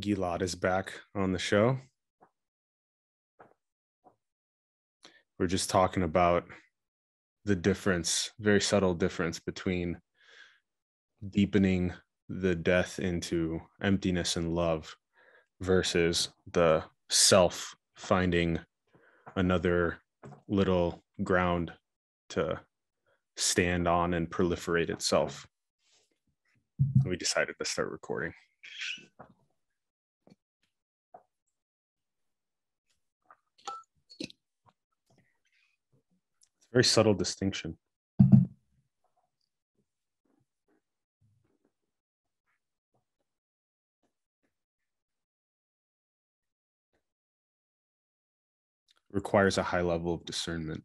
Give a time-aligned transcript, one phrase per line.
[0.00, 1.78] Gilad is back on the show.
[5.38, 6.44] We're just talking about
[7.44, 10.00] the difference, very subtle difference between
[11.28, 11.92] deepening
[12.28, 14.96] the death into emptiness and love
[15.60, 18.60] versus the self finding
[19.36, 19.98] another
[20.48, 21.72] little ground
[22.30, 22.60] to
[23.36, 25.46] stand on and proliferate itself.
[27.04, 28.32] We decided to start recording.
[36.72, 37.76] Very subtle distinction.
[49.12, 50.82] Requires a high level of discernment.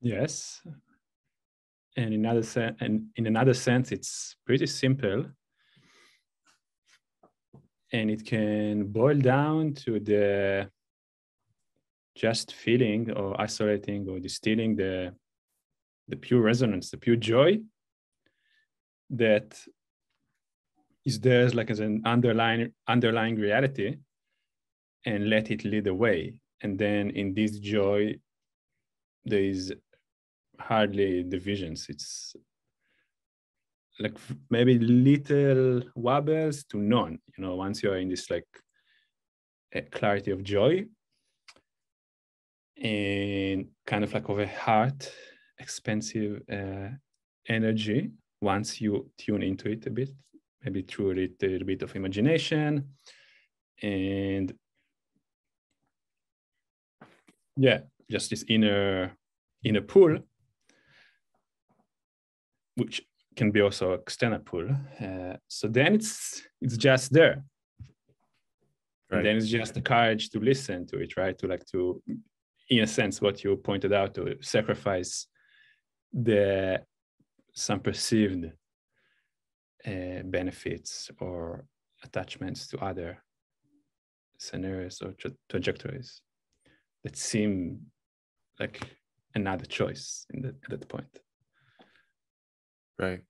[0.00, 0.60] Yes,
[1.96, 5.26] and in another sense, and in another sense, it's pretty simple,
[7.92, 10.70] and it can boil down to the
[12.14, 15.14] just feeling or isolating or distilling the
[16.08, 17.58] the pure resonance, the pure joy
[19.10, 19.58] that
[21.04, 23.96] is there like as an underlying underlying reality
[25.04, 26.34] and let it lead the way.
[26.62, 28.16] And then in this joy
[29.24, 29.72] there is
[30.62, 31.86] hardly divisions.
[31.88, 32.34] It's
[34.00, 34.16] like
[34.50, 37.18] maybe little wobbles to none.
[37.36, 38.46] You know, once you're in this like
[39.90, 40.84] clarity of joy
[42.82, 45.12] and kind of like of a heart
[45.58, 46.88] expensive uh,
[47.48, 48.10] energy
[48.40, 50.10] once you tune into it a bit
[50.64, 52.88] maybe through a little bit of imagination
[53.82, 54.54] and
[57.56, 59.16] yeah just this inner
[59.64, 60.18] inner pool
[62.76, 63.02] which
[63.36, 64.68] can be also external pull.
[65.00, 67.44] Uh, so then it's it's just there.
[69.10, 69.18] Right.
[69.18, 71.36] And then it's just the courage to listen to it, right?
[71.38, 72.02] To like to,
[72.70, 75.26] in a sense, what you pointed out, to sacrifice
[76.12, 76.82] the
[77.54, 78.46] some perceived
[79.86, 81.64] uh, benefits or
[82.04, 83.22] attachments to other
[84.38, 86.22] scenarios or tra- trajectories
[87.04, 87.80] that seem
[88.58, 88.80] like
[89.34, 91.18] another choice in the, at that point.
[92.98, 93.22] Right.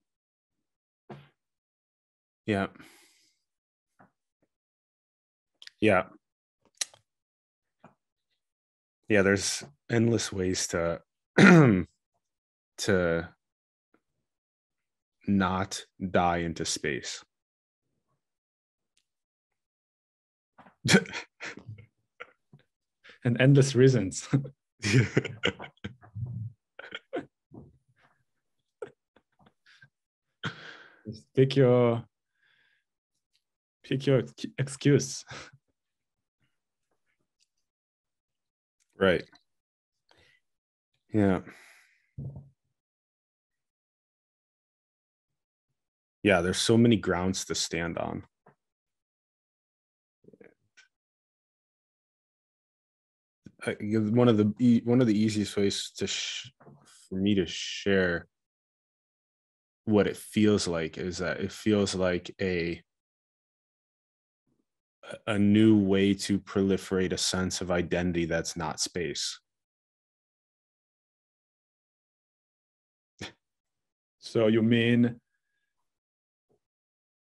[2.47, 2.69] Yeah.
[5.81, 6.05] Yeah.
[9.09, 11.03] Yeah, there's endless ways to
[12.78, 13.28] to
[15.27, 17.25] not die into space.
[23.25, 24.29] and endless reasons.
[31.34, 32.05] pick your
[33.84, 34.23] pick your
[34.59, 35.25] excuse.
[38.99, 39.25] Right.
[41.12, 41.41] Yeah.
[46.23, 48.23] Yeah there's so many grounds to stand on.
[53.81, 56.50] One of the one of the easiest ways to sh-
[57.09, 58.27] for me to share
[59.84, 62.81] what it feels like is that it feels like a
[65.26, 69.41] a new way to proliferate a sense of identity that's not space.
[74.20, 75.20] So you mean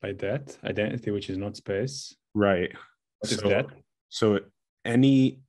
[0.01, 2.15] by that identity which is not space?
[2.35, 2.71] Right.
[3.19, 3.65] What so, is that?
[4.09, 4.39] so
[4.85, 5.39] any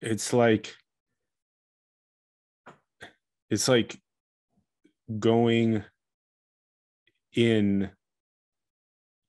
[0.00, 0.74] it's like
[3.50, 3.98] it's like
[5.18, 5.84] going
[7.34, 7.90] in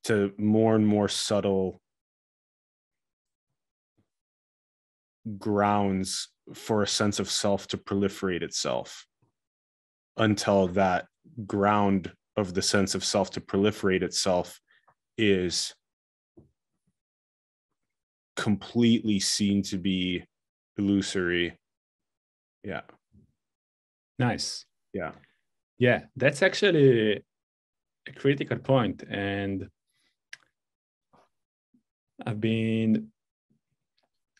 [0.05, 1.81] to more and more subtle
[5.37, 9.05] grounds for a sense of self to proliferate itself
[10.15, 11.05] until that
[11.45, 14.59] ground of the sense of self to proliferate itself
[15.17, 15.73] is
[18.35, 20.23] completely seen to be
[20.77, 21.57] illusory.
[22.63, 22.81] Yeah.
[24.17, 24.65] Nice.
[24.93, 25.11] Yeah
[25.77, 27.23] yeah, that's actually
[28.07, 29.69] a critical point, and
[32.25, 33.09] I've been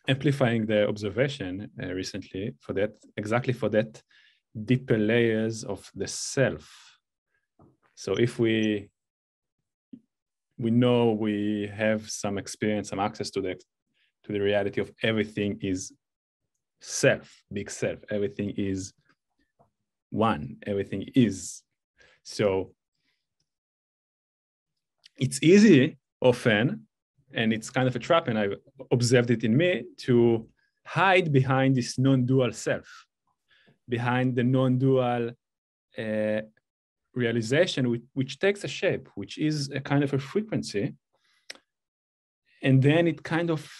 [0.08, 4.02] amplifying the observation uh, recently for that exactly for that
[4.64, 6.98] deeper layers of the self.
[7.94, 8.90] So if we
[10.58, 13.54] we know we have some experience, some access to the
[14.24, 15.92] to the reality of everything is
[16.80, 17.98] self, big self.
[18.10, 18.92] Everything is
[20.10, 20.56] one.
[20.66, 21.62] Everything is.
[22.22, 22.72] So
[25.18, 26.86] it's easy often,
[27.34, 28.56] and it's kind of a trap, and I've
[28.90, 30.48] observed it in me to
[30.86, 33.06] hide behind this non-dual self,
[33.88, 35.30] behind the non-dual
[35.98, 36.40] uh,
[37.14, 40.94] realization, which, which takes a shape, which is a kind of a frequency,
[42.62, 43.70] and then it kind of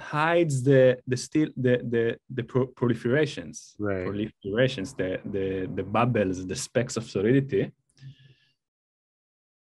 [0.00, 4.06] hides the the still the the the pro proliferations right.
[4.06, 7.70] proliferations the the the bubbles the specks of solidity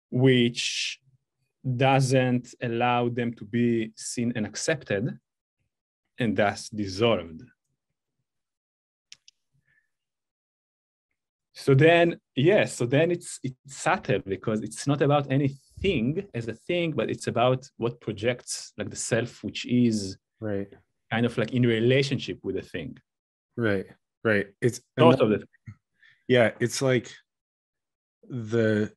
[0.09, 0.99] which
[1.63, 5.17] doesn't allow them to be seen and accepted
[6.19, 7.41] and thus dissolved.
[11.53, 16.53] So then yes so then it's it's subtle because it's not about anything as a
[16.53, 20.67] thing but it's about what projects like the self which is right.
[21.11, 22.97] kind of like in relationship with the thing.
[23.55, 23.85] Right
[24.23, 24.47] right.
[24.61, 25.43] It's most of the
[26.27, 27.11] yeah it's like
[28.29, 28.91] the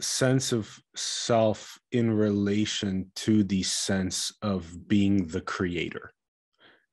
[0.00, 6.12] sense of self in relation to the sense of being the creator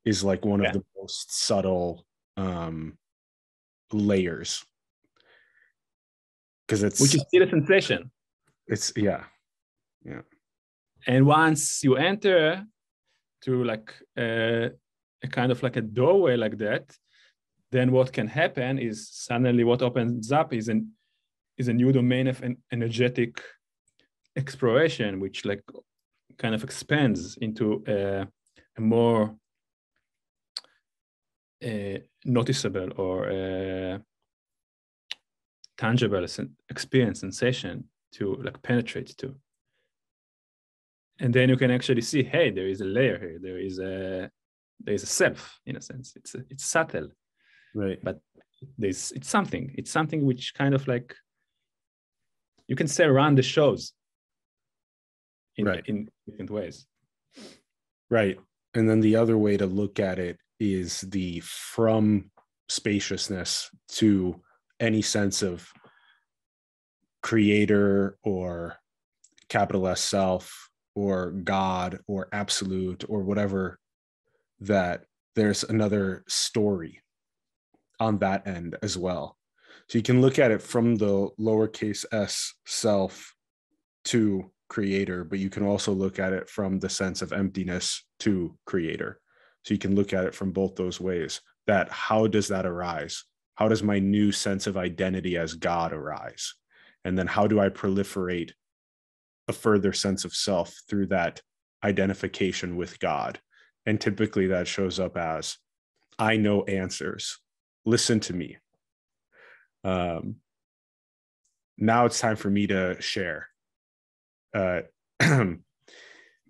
[0.06, 0.68] is like one yeah.
[0.68, 2.06] of the most subtle
[2.38, 2.98] um
[3.92, 4.64] layers.
[6.68, 8.12] Because it's which is still a sensation.
[8.68, 9.24] It's yeah
[10.06, 10.22] yeah.
[11.06, 12.64] And once you enter
[13.44, 14.72] to like a,
[15.24, 16.96] a kind of like a doorway like that
[17.72, 20.92] then what can happen is suddenly what opens up is an
[21.58, 23.42] is a new domain of an energetic
[24.36, 25.64] exploration which like
[26.38, 28.28] kind of expands into a,
[28.78, 29.36] a more
[32.26, 34.00] noticeable or
[35.78, 36.26] tangible
[36.70, 39.36] experience sensation to like penetrate to
[41.20, 43.40] and then you can actually see hey there is a layer here.
[43.42, 44.30] There is a
[44.80, 46.14] there is a self in a sense.
[46.16, 47.10] It's it's subtle
[47.76, 48.00] right.
[48.04, 48.20] But
[48.78, 49.74] there's it's something.
[49.78, 51.16] It's something which kind of like
[52.68, 53.94] you can say around the shows
[55.58, 55.84] in, right.
[55.86, 56.86] in different ways.
[58.10, 58.40] Right.
[58.74, 62.32] And then the other way to look at it is the from
[62.70, 64.42] spaciousness to
[64.80, 65.68] any sense of
[67.22, 68.78] creator or
[69.50, 73.80] capital S self or God or absolute or whatever,
[74.60, 75.06] that
[75.36, 77.02] there's another story
[78.00, 79.38] on that end as well.
[79.88, 83.34] So you can look at it from the lowercase s self
[84.06, 88.58] to creator, but you can also look at it from the sense of emptiness to
[88.66, 89.20] creator.
[89.64, 91.42] So you can look at it from both those ways.
[91.68, 93.24] That how does that arise?
[93.56, 96.54] How does my new sense of identity as God arise?
[97.06, 98.52] And then how do I proliferate
[99.48, 101.42] a further sense of self through that
[101.84, 103.40] identification with God.
[103.86, 105.58] And typically that shows up as
[106.18, 107.40] I know answers.
[107.86, 108.58] Listen to me.
[109.84, 110.38] Um,
[111.78, 113.48] now it's time for me to share.
[114.54, 114.82] Uh,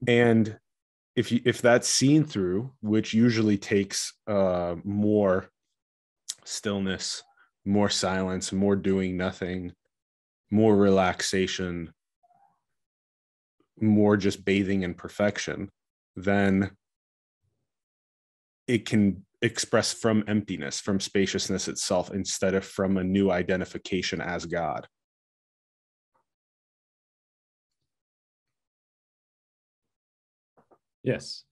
[0.08, 0.58] and
[1.16, 5.50] if you if that's seen through, which usually takes uh, more
[6.44, 7.24] stillness,
[7.66, 9.74] more silence, more doing nothing,
[10.52, 11.94] more relaxation,
[13.80, 15.70] more just bathing in perfection,
[16.16, 16.72] then
[18.68, 24.46] it can express from emptiness, from spaciousness itself, instead of from a new identification as
[24.46, 24.88] God.
[31.04, 31.44] Yes.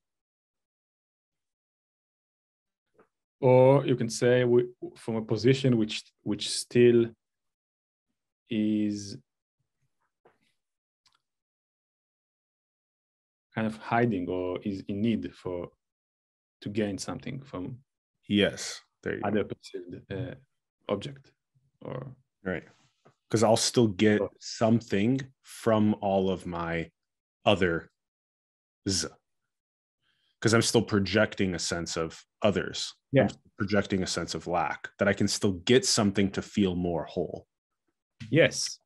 [3.42, 7.08] Or you can say we, from a position which which still
[8.50, 9.18] is
[13.54, 15.70] kind of hiding or is in need for
[16.62, 17.78] to gain something from
[18.28, 18.82] yes
[19.24, 20.36] other perceived uh,
[20.90, 21.32] object
[21.82, 22.08] or
[22.44, 22.64] right.
[23.30, 26.90] Because i'll still get something from all of my
[27.46, 27.90] other
[28.86, 29.10] because
[30.54, 32.94] i'm still projecting a sense of others.
[33.12, 33.28] Yeah.
[33.58, 37.48] Projecting a sense of lack that i can still get something to feel more whole.
[38.30, 38.80] Yes.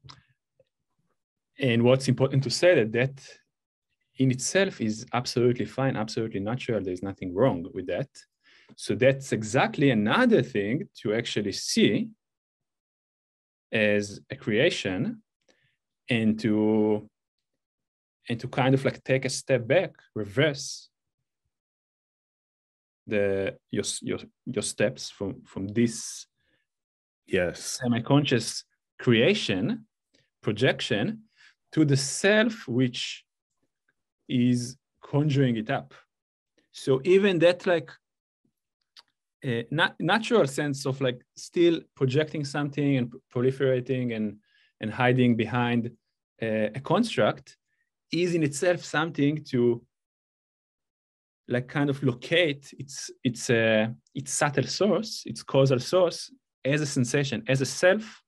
[1.59, 3.21] And what's important to say that that
[4.17, 6.81] in itself is absolutely fine, absolutely natural.
[6.81, 8.09] There's nothing wrong with that.
[8.75, 12.09] So that's exactly another thing to actually see
[13.71, 15.21] as a creation
[16.09, 17.09] and to
[18.27, 20.89] and to kind of like take a step back, reverse
[23.07, 26.25] the your your your steps from from this
[27.27, 28.63] yes semi-conscious
[28.97, 29.85] creation
[30.41, 31.21] projection
[31.71, 33.24] to the self which
[34.27, 35.93] is conjuring it up.
[36.71, 37.91] So even that like
[39.45, 44.37] uh, nat- natural sense of like still projecting something and proliferating and
[44.81, 45.91] and hiding behind
[46.41, 47.57] uh, a construct
[48.11, 49.81] is in itself something to
[51.47, 56.31] like kind of locate its its uh, its subtle source, its causal source
[56.63, 58.23] as a sensation, as a self,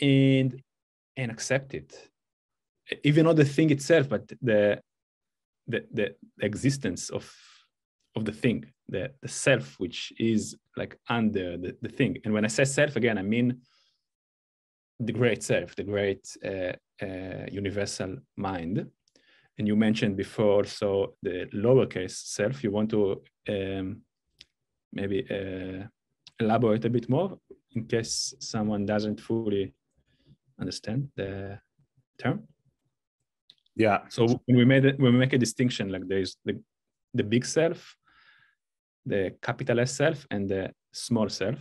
[0.00, 0.60] and
[1.16, 2.10] and accept it,
[3.02, 4.80] even not the thing itself, but the
[5.66, 7.32] the the, existence of
[8.16, 12.18] of the thing, the the self, which is like under the, the thing.
[12.24, 13.60] And when I say self again, I mean
[15.00, 16.72] the great self, the great uh,
[17.02, 18.86] uh, universal mind.
[19.58, 22.62] And you mentioned before so the lowercase self.
[22.62, 24.02] You want to um,
[24.92, 25.86] maybe uh,
[26.40, 27.38] elaborate a bit more
[27.72, 29.74] in case someone doesn't fully
[30.58, 31.58] understand the
[32.18, 32.46] term
[33.76, 34.00] yeah.
[34.08, 36.60] So when we made it when we make a distinction like there's the
[37.12, 37.96] the big self
[39.06, 41.58] the capital s self and the small self.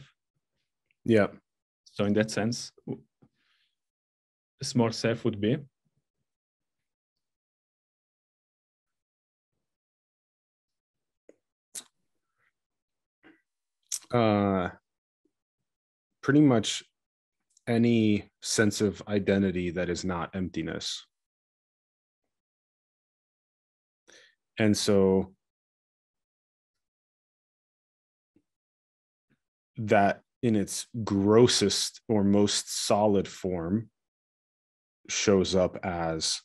[1.06, 1.28] Yeah.
[1.86, 5.58] So in that sense the small self would be
[14.12, 14.70] uh,
[16.22, 16.84] pretty much
[17.68, 21.06] any sense of identity that is not emptiness.
[24.58, 25.34] And so
[29.78, 33.90] that in its grossest or most solid form
[35.10, 36.42] shows up as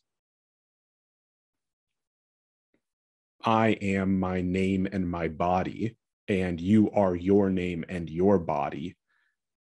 [3.45, 5.97] I am my name and my body
[6.27, 8.97] and you are your name and your body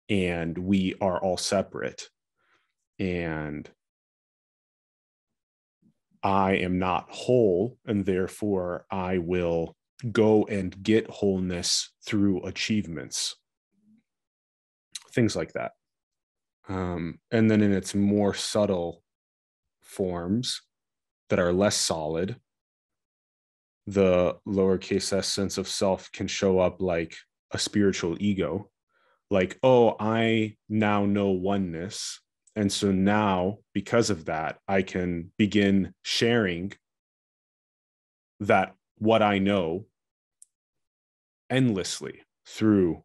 [0.08, 2.08] and we are all separate.
[2.98, 3.68] And
[6.26, 9.76] i am not whole and therefore i will
[10.12, 13.36] go and get wholeness through achievements.
[15.12, 15.72] Things like that.
[16.68, 19.02] Um, and then in its more subtle
[19.80, 20.62] forms
[21.28, 22.36] that are less solid
[23.88, 27.14] the lowercase s sense of self can show up like
[27.52, 28.68] a spiritual ego
[29.30, 32.20] like oh i now know oneness
[32.56, 36.72] and so now because of that i can begin sharing
[38.40, 39.84] that what i know
[41.48, 43.02] endlessly through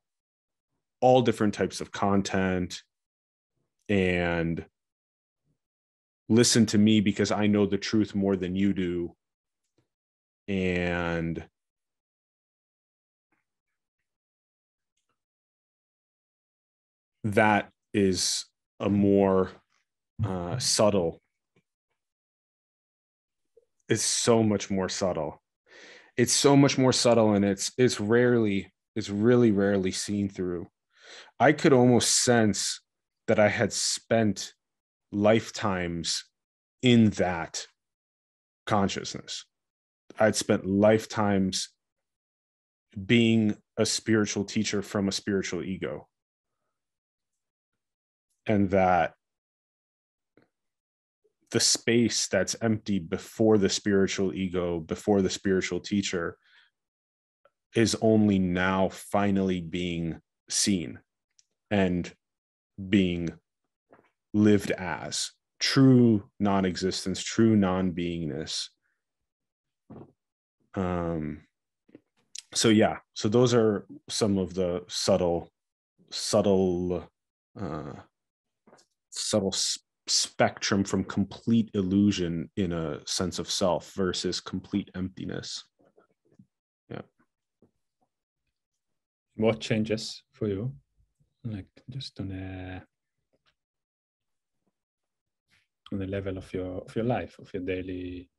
[0.99, 2.81] all different types of content
[3.89, 4.65] and
[6.29, 9.15] listen to me because i know the truth more than you do.
[10.47, 11.45] And
[17.23, 18.45] that is
[18.81, 19.51] a more
[20.23, 21.21] uh, subtle.
[23.87, 25.41] It's so much more subtle.
[26.17, 30.67] It's so much more subtle and it's it's rarely it's really rarely seen through.
[31.39, 32.81] I could almost sense
[33.27, 34.53] that i had spent
[35.11, 36.25] lifetimes
[36.81, 37.65] in that
[38.65, 39.45] consciousness.
[40.19, 41.69] I'd spent lifetimes
[43.05, 46.07] being a spiritual teacher from a spiritual ego.
[48.47, 49.13] And that
[51.51, 56.37] the space that's empty before the spiritual ego, before the spiritual teacher,
[57.75, 60.19] is only now finally being
[60.49, 60.99] seen
[61.69, 62.11] and
[62.89, 63.29] being
[64.33, 65.31] lived as.
[65.59, 68.67] True non existence, true non beingness
[70.75, 71.41] um
[72.53, 75.51] so yeah so those are some of the subtle
[76.11, 77.07] subtle
[77.59, 77.93] uh
[79.11, 79.53] subtle
[80.07, 85.63] spectrum from complete illusion in a sense of self versus complete emptiness.
[86.89, 87.01] Yeah.
[89.35, 90.73] What changes for you?
[91.43, 92.83] Like just on a
[95.91, 98.29] on the level of your of your life of your daily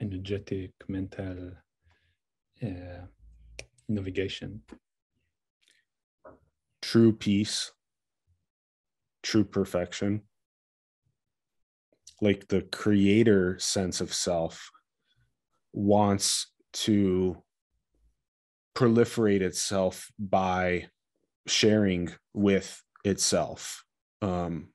[0.00, 1.52] energetic mental
[2.62, 3.06] uh,
[3.88, 4.62] navigation.
[6.82, 7.72] True peace
[9.24, 10.22] true perfection.
[12.20, 14.70] Like the creator sense of self
[15.72, 17.42] wants to
[18.76, 20.86] proliferate itself by
[21.46, 23.84] sharing with itself
[24.22, 24.68] um,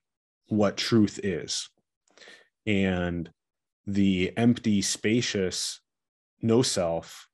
[0.48, 1.70] what truth is.
[2.66, 3.30] And
[3.88, 5.80] the empty, spacious
[6.42, 7.28] no self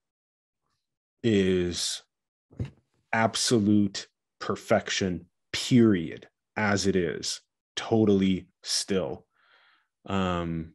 [1.24, 2.04] is
[3.12, 4.08] absolute
[4.40, 7.42] perfection, period, as it is,
[7.76, 9.26] totally still.
[10.06, 10.74] Um,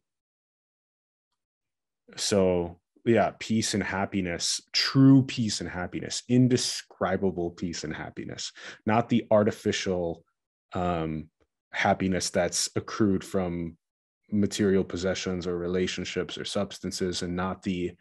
[2.15, 8.51] so yeah, peace and happiness, true peace and happiness, indescribable peace and happiness,
[8.85, 10.23] not the artificial
[10.73, 11.29] um,
[11.73, 13.77] happiness that's accrued from
[14.31, 17.91] material possessions or relationships or substances, and not the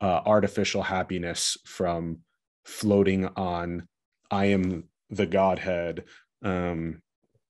[0.00, 2.18] uh, artificial happiness from
[2.64, 3.86] floating on
[4.30, 6.04] I am the Godhead.
[6.42, 7.02] Um,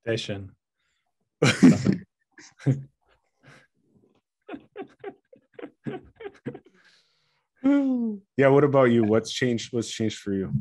[0.09, 0.51] Station.
[8.35, 9.03] yeah what about you?
[9.03, 10.51] What's changed what's changed for you?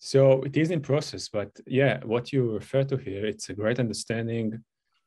[0.00, 3.80] So it is in process but yeah what you refer to here it's a great
[3.80, 4.62] understanding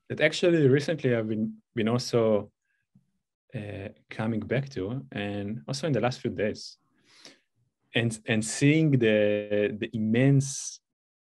[0.09, 2.49] that actually recently i've been been also
[3.55, 6.79] uh, coming back to and also in the last few days
[7.95, 10.79] and and seeing the the immense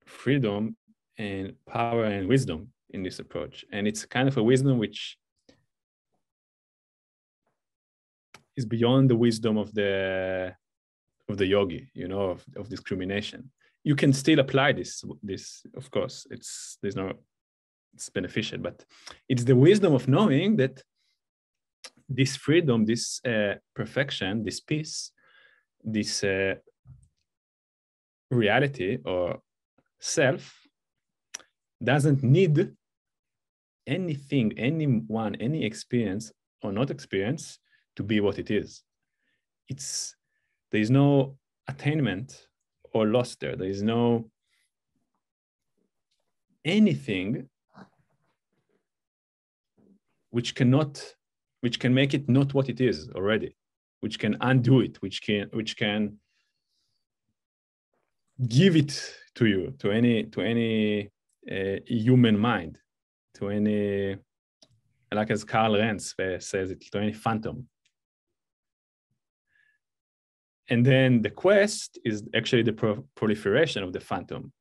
[0.07, 0.76] freedom
[1.19, 3.64] and power and wisdom in this approach.
[3.73, 5.19] And it's kind of a wisdom which
[8.57, 10.54] is beyond the wisdom of the
[11.28, 13.50] of the yogi you know of, of discrimination.
[13.85, 17.12] You can still apply this this of course it's there's no
[17.95, 18.85] it's beneficial but
[19.28, 20.83] it's the wisdom of knowing that
[22.09, 25.12] this freedom this uh, perfection this peace
[25.82, 26.54] this uh,
[28.30, 29.40] reality or
[30.00, 30.58] self
[31.82, 32.72] doesn't need
[33.86, 37.58] anything anyone any experience or not experience
[37.96, 38.82] to be what it is.
[39.68, 40.14] It's
[40.70, 41.36] there is no
[41.68, 42.46] attainment
[42.94, 43.56] or loss there.
[43.56, 44.30] There is no
[46.64, 47.48] anything
[50.30, 51.02] which cannot
[51.60, 53.54] which can make it not what it is already
[54.02, 56.18] which can undo it which can which can
[58.49, 58.92] give it
[59.35, 61.11] to you to any to any
[61.50, 62.78] uh, human mind
[63.35, 64.16] to any
[65.14, 67.68] like as Karl Renz says it to any phantom.
[70.69, 74.52] And then the quest is actually the pro- proliferation of the phantom.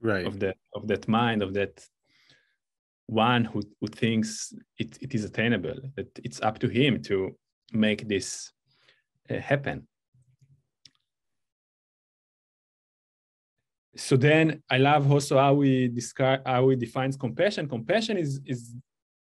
[0.00, 0.26] Right.
[0.26, 1.84] Of that of that mind of that
[3.06, 7.36] one who, who thinks it, it is attainable that it's up to him to
[7.72, 8.52] make this
[9.30, 9.86] uh, happen
[13.96, 18.74] so then i love also how we describe how we defines compassion compassion is is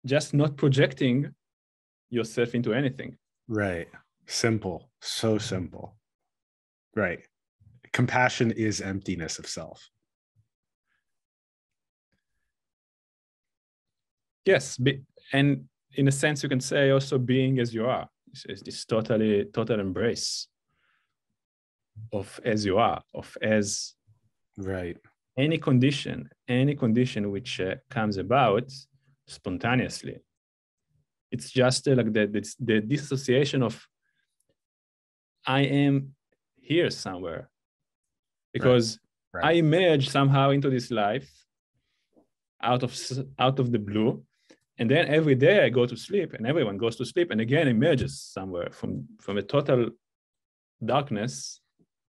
[0.06, 1.30] just not projecting
[2.10, 3.16] yourself into anything
[3.48, 3.88] right
[4.28, 5.96] Simple, so simple.
[6.96, 7.20] Right.
[7.94, 9.90] Compassion is emptiness of self.
[14.46, 14.80] Yes,
[15.34, 18.08] and in a sense, you can say also being as you are
[18.50, 20.48] is this totally total embrace
[22.12, 23.94] of as you are, of as
[24.58, 24.98] right
[25.38, 28.72] any condition, any condition which uh, comes about
[29.28, 30.18] spontaneously.
[31.32, 33.86] It's just uh, like the, the, the dissociation of
[35.46, 36.16] I am
[36.56, 37.50] here somewhere
[38.54, 38.98] because
[39.34, 39.44] right.
[39.44, 39.56] Right.
[39.56, 41.30] I emerge somehow into this life
[42.64, 42.98] out of
[43.38, 44.24] out of the blue
[44.78, 47.68] and then every day I go to sleep and everyone goes to sleep and again
[47.68, 49.90] emerges somewhere from from a total
[50.84, 51.62] darkness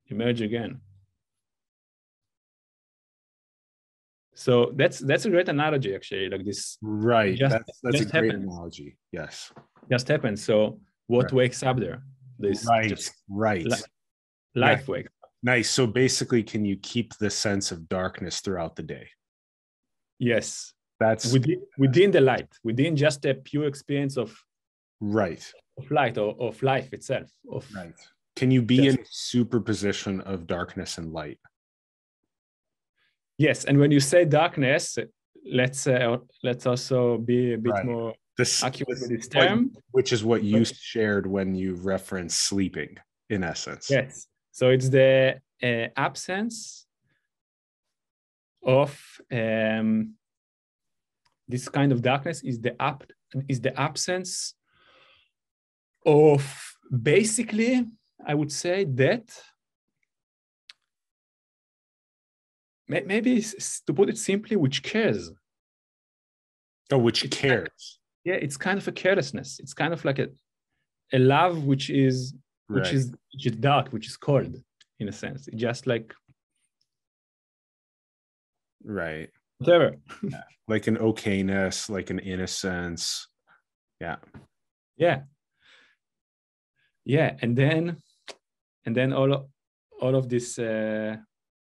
[0.08, 0.82] emerge again
[4.34, 8.20] so that's that's a great analogy actually like this right just, that's, that's just a
[8.20, 8.52] great happens.
[8.52, 9.52] analogy yes
[9.90, 11.34] just happens so what right.
[11.34, 12.04] wakes up there
[12.38, 13.66] this right, right.
[13.66, 13.78] Li-
[14.56, 15.08] life wake.
[15.44, 15.70] Nice.
[15.70, 19.10] So basically, can you keep the sense of darkness throughout the day?
[20.18, 20.74] Yes.
[21.00, 24.38] That's within, within the light, within just a pure experience of
[25.02, 25.44] right
[25.78, 27.30] of light or of life itself.
[27.52, 27.94] Of right.
[28.36, 31.40] Can you be in superposition of darkness and light?
[33.38, 34.98] Yes, and when you say darkness,
[35.46, 37.86] let's uh, let's also be a bit right.
[37.86, 42.98] more this accurate with this term, which is what you shared when you reference sleeping,
[43.30, 43.90] in essence.
[43.90, 44.28] Yes.
[44.52, 46.86] So it's the uh, absence
[48.64, 48.98] of
[49.32, 50.16] um,
[51.48, 53.04] this kind of darkness is the up
[53.48, 54.54] is the absence
[56.06, 56.44] of
[57.02, 57.86] basically,
[58.26, 59.28] I would say that
[62.88, 65.32] maybe to put it simply, which cares.
[66.92, 70.28] Oh, which cares yeah it's kind of a carelessness it's kind of like a
[71.14, 72.34] a love which is
[72.68, 72.94] which right.
[72.94, 74.54] is which is dark which is cold
[75.00, 76.14] in a sense just like
[78.84, 80.42] right whatever yeah.
[80.68, 83.28] like an okayness like an innocence.
[84.00, 84.18] Yeah.
[84.98, 85.22] Yeah.
[87.06, 87.98] Yeah and then
[88.86, 89.46] and then all of,
[90.02, 91.16] all of this uh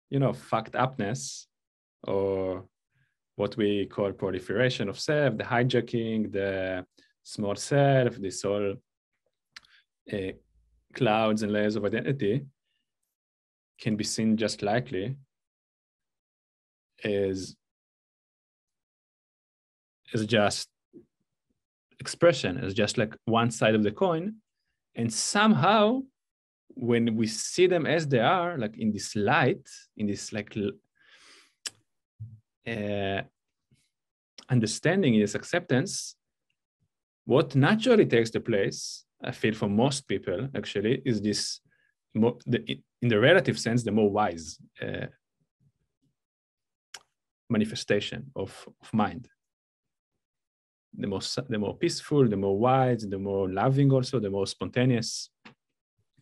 [0.09, 1.47] you know fucked upness
[2.03, 2.65] or
[3.35, 6.85] what we call proliferation of self, the hijacking, the
[7.23, 8.75] small self, this all
[10.13, 10.31] uh,
[10.93, 12.45] clouds and layers of identity
[13.79, 15.17] can be seen just likely
[17.03, 17.55] as,
[20.13, 20.69] as just
[21.99, 24.35] expression, as just like one side of the coin.
[24.95, 26.01] And somehow,
[26.69, 30.55] when we see them as they are, like in this light, in this like
[32.67, 33.21] uh,
[34.49, 36.15] understanding, in this acceptance,
[37.25, 41.59] what naturally takes the place, I feel for most people actually, is this
[42.13, 42.59] more, the,
[43.01, 45.07] in the relative sense, the more wise uh,
[47.49, 49.27] manifestation of, of mind.
[50.97, 55.29] The more, the more peaceful, the more wise, the more loving, also, the more spontaneous.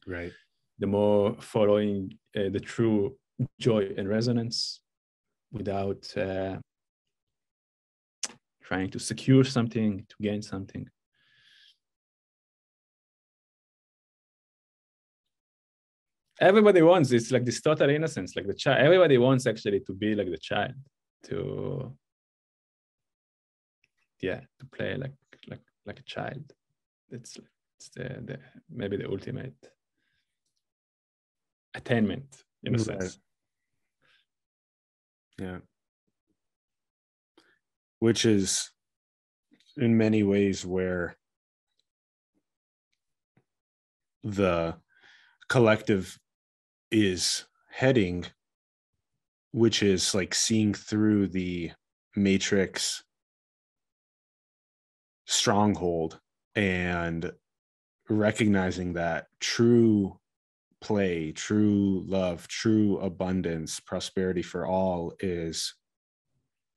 [0.07, 0.31] Right.
[0.79, 3.15] The more following uh, the true
[3.59, 4.81] joy and resonance
[5.51, 6.57] without uh,
[8.63, 10.87] trying to secure something, to gain something.
[16.39, 20.15] everybody wants it's like this total innocence like the child everybody wants actually to be
[20.15, 20.73] like the child
[21.23, 21.95] to
[24.23, 25.13] yeah to play like
[25.49, 26.53] like like a child.
[27.09, 27.37] It's
[27.77, 29.55] it's the, the maybe the ultimate
[31.75, 32.85] attainment in a right.
[32.85, 33.19] sense.
[35.37, 35.57] Yeah.
[37.99, 38.71] Which is
[39.77, 41.17] in many ways where
[44.23, 44.75] the
[45.49, 46.17] collective
[46.91, 48.25] is heading,
[49.51, 51.71] which is like seeing through the
[52.15, 53.03] matrix
[55.25, 56.19] stronghold
[56.55, 57.31] and
[58.09, 60.19] recognizing that true
[60.81, 65.75] play, true love, true abundance, prosperity for all is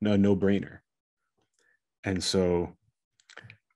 [0.00, 0.78] no no brainer.
[2.04, 2.76] And so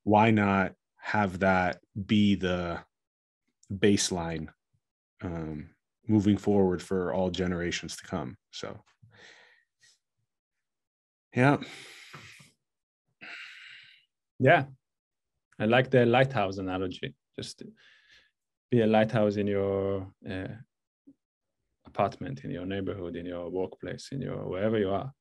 [0.04, 2.78] why not have that be the
[3.72, 4.48] baseline
[5.22, 5.70] um,
[6.06, 8.36] moving forward for all generations to come.
[8.50, 8.78] So,
[11.34, 11.58] yeah.
[14.40, 14.64] Yeah.
[15.58, 17.14] I like the lighthouse analogy.
[17.38, 17.62] Just
[18.70, 20.48] be a lighthouse in your uh,
[21.86, 25.12] apartment, in your neighborhood, in your workplace, in your wherever you are.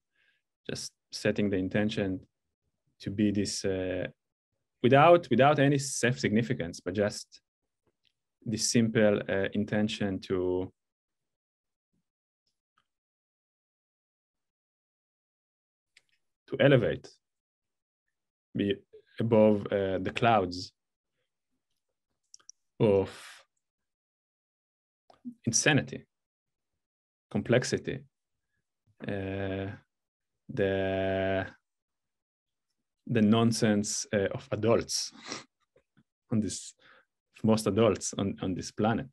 [0.69, 2.21] Just setting the intention
[3.01, 4.07] to be this uh,
[4.81, 7.41] without without any self significance, but just
[8.45, 10.71] this simple uh, intention to
[16.47, 17.09] to elevate,
[18.55, 18.75] be
[19.19, 20.71] above uh, the clouds
[22.79, 23.09] of
[25.45, 26.05] insanity,
[27.31, 27.99] complexity,
[29.07, 29.67] uh,
[30.47, 31.45] the
[33.11, 35.11] the nonsense uh, of adults
[36.31, 36.73] on this
[37.43, 39.09] most adults on, on this planet.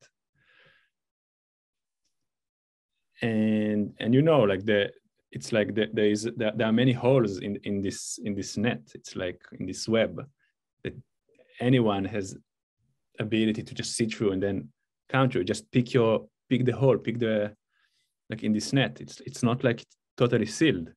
[3.23, 4.91] And and you know like the
[5.37, 8.57] it's like the, there is there, there, are many holes in in this in this
[8.57, 8.81] net.
[8.95, 10.27] It's like in this web
[10.83, 10.95] that
[11.61, 12.35] anyone has
[13.21, 14.69] ability to just see through and then
[15.11, 17.55] counter just pick your pick the hole pick the
[18.31, 18.99] like in this net.
[19.01, 19.85] It's it's not like
[20.17, 20.89] totally sealed.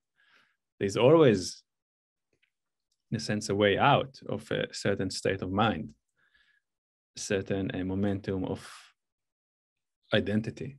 [0.80, 1.62] There's always
[3.12, 5.90] in a sense a way out of a certain state of mind
[7.18, 8.62] certain a momentum of
[10.14, 10.78] identity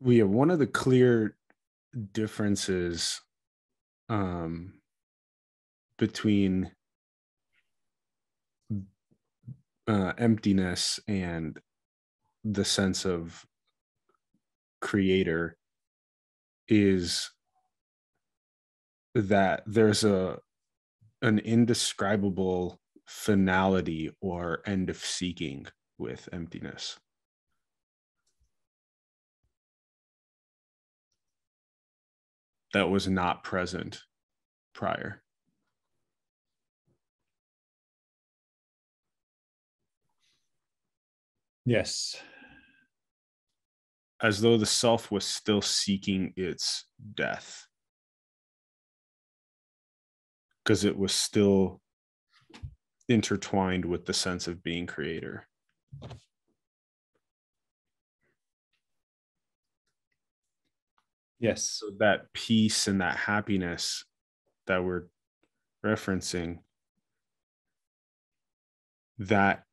[0.00, 1.36] we have one of the clear
[2.12, 3.20] differences
[4.08, 4.74] um,
[5.98, 6.70] between
[9.88, 11.58] uh, emptiness and
[12.44, 13.44] the sense of
[14.80, 15.56] creator
[16.68, 17.30] is
[19.14, 20.38] that there's a
[21.22, 25.66] an indescribable finality or end of seeking
[25.98, 26.98] with emptiness
[32.76, 34.02] that was not present
[34.74, 35.22] prior.
[41.64, 42.16] Yes.
[44.22, 46.84] As though the self was still seeking its
[47.14, 47.66] death.
[50.62, 51.80] Because it was still
[53.08, 55.48] intertwined with the sense of being creator.
[61.38, 61.62] Yes.
[61.80, 64.04] So that peace and that happiness
[64.66, 65.04] that we're
[65.84, 66.60] referencing
[69.18, 69.64] that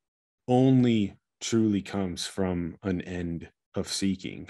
[0.47, 4.49] only truly comes from an end of seeking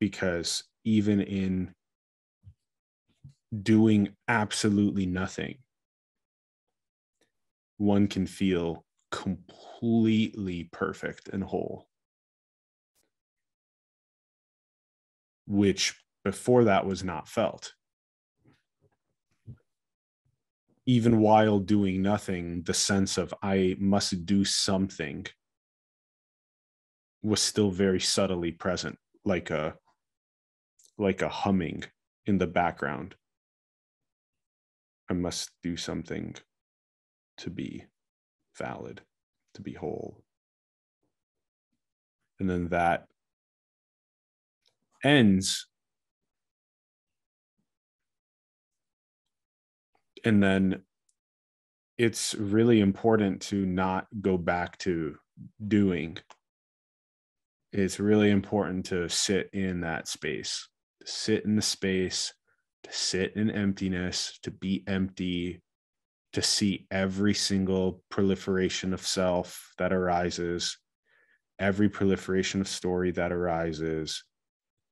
[0.00, 1.74] because even in
[3.62, 5.58] doing absolutely nothing
[7.78, 11.88] one can feel completely perfect and whole
[15.50, 17.74] which before that was not felt.
[20.86, 25.26] Even while doing nothing the sense of i must do something
[27.22, 29.74] was still very subtly present like a
[30.98, 31.84] like a humming
[32.26, 33.14] in the background.
[35.08, 36.36] I must do something
[37.38, 37.86] to be
[38.56, 39.00] valid
[39.54, 40.22] to be whole.
[42.38, 43.06] And then that
[45.02, 45.66] ends
[50.24, 50.82] and then
[51.98, 55.16] it's really important to not go back to
[55.66, 56.16] doing.
[57.72, 60.68] It's really important to sit in that space,
[61.00, 62.32] to sit in the space,
[62.84, 65.60] to sit in emptiness, to be empty,
[66.32, 70.78] to see every single proliferation of self that arises,
[71.58, 74.24] every proliferation of story that arises,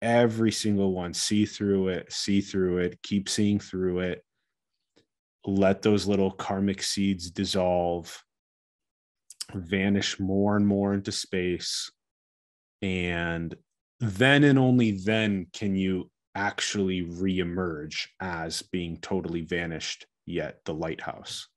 [0.02, 4.24] every single one, see through it, see through it, keep seeing through it.
[5.44, 8.22] Let those little karmic seeds dissolve,
[9.54, 11.90] vanish more and more into space.
[12.82, 13.54] And
[14.00, 21.48] then and only then can you actually reemerge as being totally vanished yet the lighthouse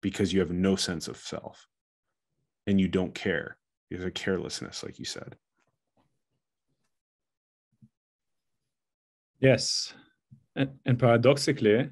[0.00, 1.66] because you have no sense of self
[2.66, 3.56] and you don't care.
[3.90, 5.36] There's a carelessness like you said
[9.42, 9.92] yes
[10.56, 11.90] and, and paradoxically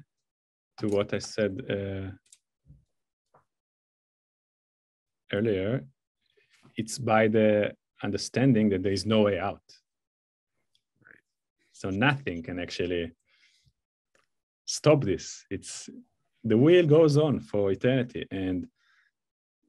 [0.79, 2.09] to what i said uh,
[5.31, 5.85] earlier
[6.77, 7.71] it's by the
[8.03, 9.61] understanding that there is no way out.
[11.73, 13.11] So nothing can actually
[14.65, 15.45] stop this.
[15.49, 15.89] It's
[16.43, 18.67] the wheel goes on for eternity, and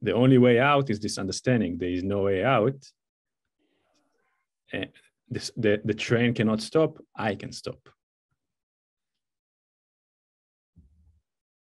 [0.01, 1.77] the only way out is this understanding.
[1.77, 2.79] There is no way out.
[4.71, 4.89] And
[5.29, 6.97] this, the, the train cannot stop.
[7.15, 7.89] I can stop,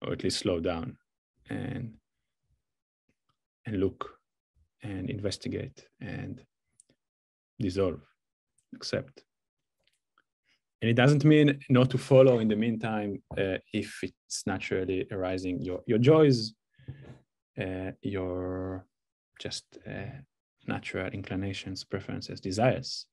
[0.01, 0.97] or at least slow down,
[1.49, 1.95] and
[3.67, 4.19] and look
[4.83, 6.43] and investigate and
[7.61, 8.01] dissolve,
[8.75, 9.23] accept.
[10.81, 15.63] And it doesn't mean not to follow in the meantime uh, if it's naturally arising
[15.63, 16.55] your, your joys,
[17.61, 18.85] uh, your
[19.41, 20.19] just uh,
[20.67, 23.07] natural inclinations, preferences, desires.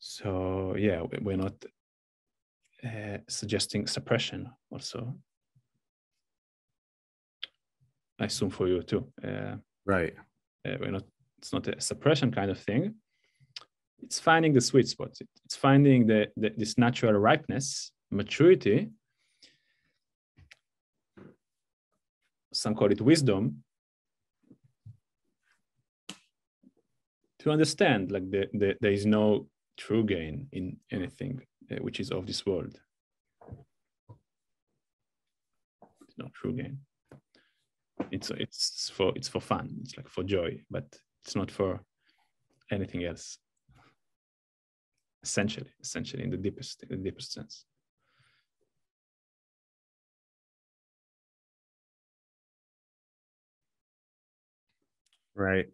[0.00, 1.54] So, yeah, we're not
[2.84, 5.14] uh, suggesting suppression also.
[8.18, 9.06] I assume for you too.
[9.22, 10.14] Uh, right.
[10.66, 11.04] Uh, we're not
[11.40, 12.94] it's not a suppression kind of thing
[14.02, 15.10] it's finding the sweet spot
[15.44, 18.90] it's finding the, the this natural ripeness maturity
[22.52, 23.62] some call it wisdom
[27.38, 29.46] to understand like the, the, there is no
[29.84, 31.34] true gain in anything
[31.70, 32.74] uh, which is of this world
[36.06, 36.78] it's not true gain
[38.10, 40.86] it's it's for it's for fun it's like for joy but
[41.24, 41.80] it's not for
[42.70, 43.38] anything else.
[45.22, 47.66] Essentially, essentially, in the deepest, in the deepest sense.
[55.34, 55.68] Right.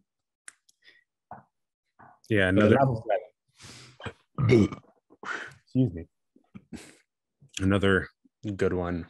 [2.28, 2.48] Yeah.
[2.48, 2.76] Another.
[4.48, 6.06] Excuse me.
[7.60, 8.08] Another
[8.56, 9.06] good one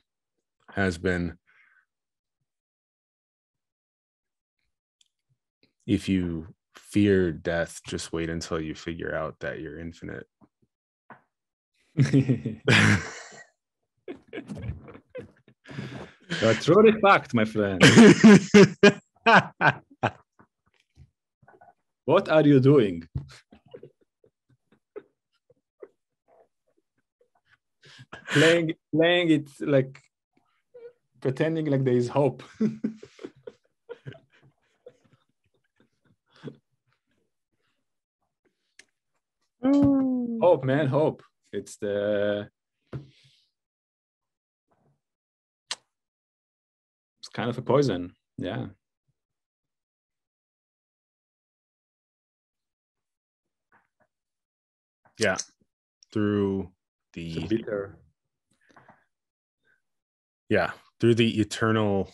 [0.72, 1.38] has been
[5.86, 10.26] if you fear death, just wait until you figure out that you're infinite.
[16.40, 17.80] You're truly fact, my friend.
[22.04, 23.08] what are you doing?
[28.28, 30.00] Playing playing it like
[31.20, 32.42] pretending like there is hope.
[39.64, 40.38] Mm.
[40.40, 41.22] hope, man, hope.
[41.52, 42.48] It's the
[42.92, 43.02] it's
[47.32, 48.14] kind of a poison.
[48.38, 48.66] Yeah.
[55.18, 55.36] Yeah.
[56.12, 56.70] Through
[57.14, 57.98] the bitter.
[60.48, 62.11] Yeah, through the eternal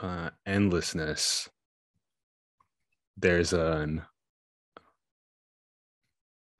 [0.00, 1.48] uh, endlessness,
[3.16, 4.02] there's an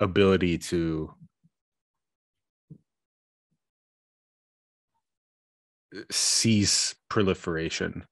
[0.00, 1.14] ability to
[6.10, 8.04] cease proliferation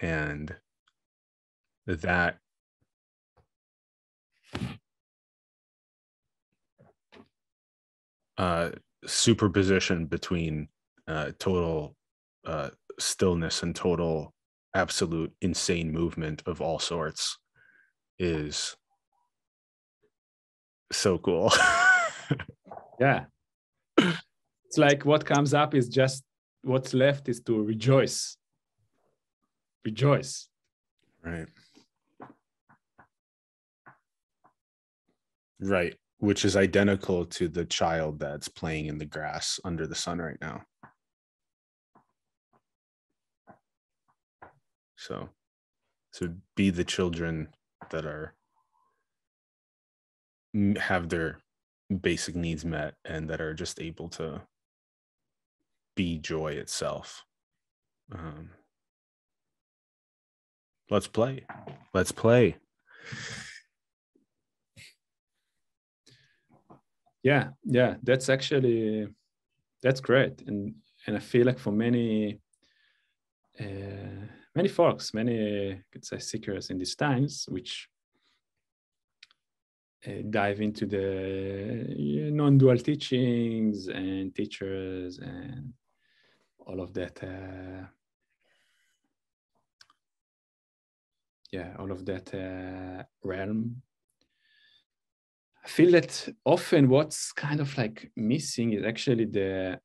[0.00, 0.54] and
[1.86, 2.38] that
[8.38, 8.70] uh,
[9.06, 10.68] superposition between
[11.08, 11.96] uh, total
[12.46, 14.34] uh, stillness and total
[14.74, 17.38] absolute insane movement of all sorts
[18.18, 18.76] is
[20.92, 21.52] so cool.
[23.00, 23.24] yeah.
[23.96, 26.22] It's like what comes up is just
[26.62, 28.36] what's left is to rejoice.
[29.84, 30.48] Rejoice.
[31.24, 31.46] Right.
[35.60, 35.94] Right.
[36.18, 40.38] Which is identical to the child that's playing in the grass under the sun right
[40.40, 40.62] now.
[44.98, 45.28] So,
[46.14, 47.48] to be the children
[47.90, 48.34] that are
[50.76, 51.38] have their
[52.00, 54.42] basic needs met and that are just able to
[55.94, 57.24] be joy itself.
[58.12, 58.50] Um,
[60.90, 61.46] let's play.
[61.94, 62.56] Let's play.
[67.22, 69.08] Yeah, yeah, that's actually
[69.82, 70.74] that's great, and
[71.06, 72.40] and I feel like for many
[73.60, 74.26] uh,
[74.58, 77.88] many folks, many could say seekers in these times, which
[80.04, 85.72] uh, dive into the non-dual teachings and teachers and
[86.66, 87.84] all of that uh,
[91.52, 93.80] yeah all of that uh, realm.
[95.64, 99.80] I feel that often what's kind of like missing is actually the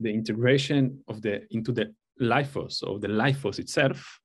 [0.00, 4.20] the integration of the into the life force or the life force itself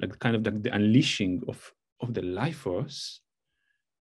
[0.00, 3.20] like kind of the, the unleashing of of the life force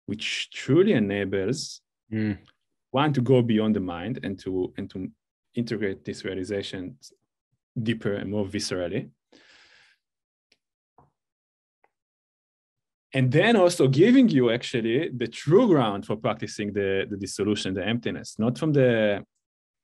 [0.06, 2.38] which truly enables mm.
[2.92, 5.08] one to go beyond the mind and to and to
[5.56, 6.98] integrate this realization
[7.82, 9.10] deeper and more viscerally
[13.14, 17.86] and then also giving you actually the true ground for practicing the, the dissolution the
[17.86, 19.24] emptiness not from the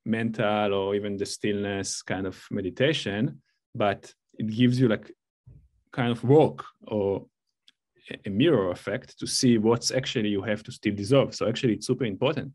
[0.05, 3.41] mental or even the stillness kind of meditation
[3.73, 5.11] but it gives you like
[5.91, 7.25] kind of work or
[8.25, 11.33] a mirror effect to see what's actually you have to still dissolve.
[11.33, 12.53] So actually, it's super important,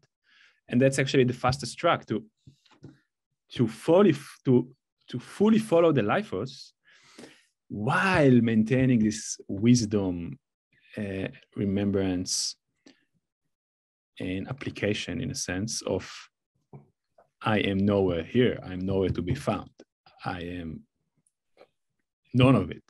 [0.69, 2.25] and that's actually the fastest track to
[3.55, 4.69] to fully to
[5.09, 6.73] to fully follow the life force
[7.69, 10.39] while maintaining this wisdom,
[10.97, 12.57] uh, remembrance,
[14.19, 16.30] and application in a sense of
[17.43, 18.59] I am nowhere here.
[18.63, 19.71] I'm nowhere to be found.
[20.25, 20.81] I am
[22.35, 22.85] none of it.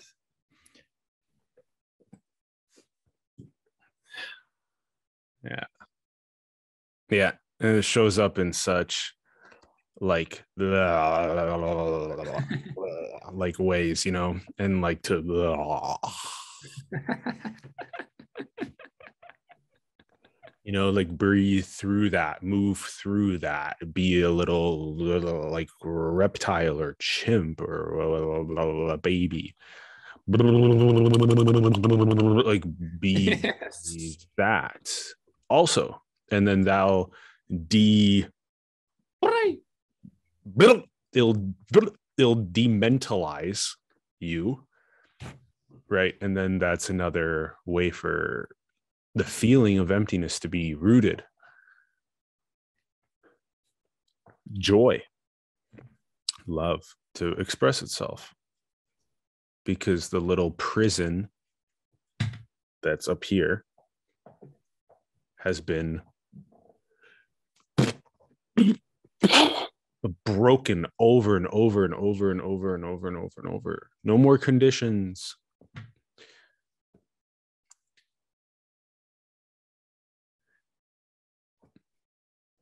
[5.45, 5.65] Yeah.
[7.11, 7.33] Yeah.
[7.61, 9.15] And it shows up in such
[10.01, 10.45] like
[13.33, 15.23] like ways, you know, and like to
[20.71, 26.81] you know, like breathe through that, move through that, be a little, little like reptile
[26.81, 29.57] or chimp or a baby.
[30.29, 32.63] Like
[33.01, 34.27] be yes.
[34.37, 34.89] that.
[35.49, 37.11] Also and then thou
[37.67, 38.27] de
[41.13, 41.37] it'll
[42.17, 43.75] it'll dementalize
[44.21, 44.63] you
[45.89, 46.15] right?
[46.21, 48.49] And then that's another way for
[49.15, 51.23] the feeling of emptiness to be rooted
[54.59, 55.01] joy
[56.47, 56.83] love
[57.15, 58.35] to express itself
[59.65, 61.29] because the little prison
[62.83, 63.65] that's up here
[65.37, 66.01] has been
[70.25, 73.91] broken over and over and over and over and over and over and over.
[74.05, 75.37] No more conditions.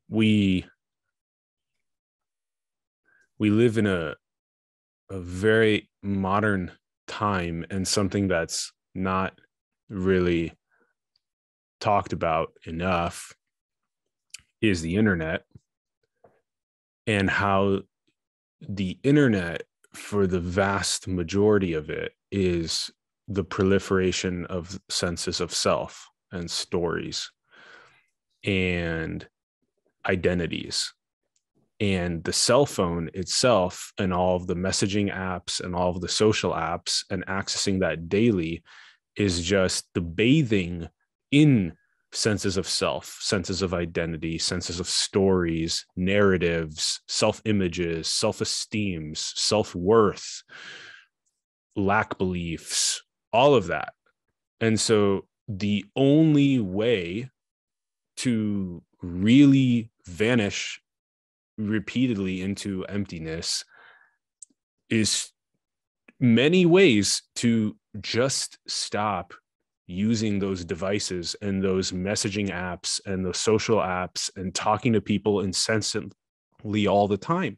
[0.09, 0.67] We
[3.39, 4.15] we live in a
[5.11, 6.73] a very modern
[7.07, 9.39] time and something that's not
[9.89, 10.53] really
[11.81, 13.33] talked about enough
[14.61, 15.45] is the internet
[17.07, 17.81] and how
[18.61, 19.63] the internet
[19.95, 22.91] for the vast majority of it is
[23.29, 27.31] the proliferation of senses of self and stories.
[28.45, 29.27] And
[30.07, 30.93] identities
[31.81, 36.09] and the cell phone itself and all of the messaging apps and all of the
[36.09, 38.63] social apps and accessing that daily
[39.17, 40.89] is just the bathing
[41.31, 41.73] in
[42.13, 49.75] senses of self, senses of identity, senses of stories, narratives, self images, self esteems, self
[49.75, 50.43] worth,
[51.77, 53.93] lack beliefs, all of that.
[54.61, 57.31] And so the only way
[58.19, 60.81] to really vanish
[61.57, 63.65] repeatedly into emptiness
[64.91, 65.31] is
[66.21, 69.35] many ways to just stop
[69.87, 75.41] using those devices and those messaging apps and those social apps and talking to people
[75.41, 77.57] incessantly all the time.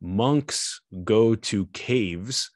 [0.00, 2.50] Monks go to caves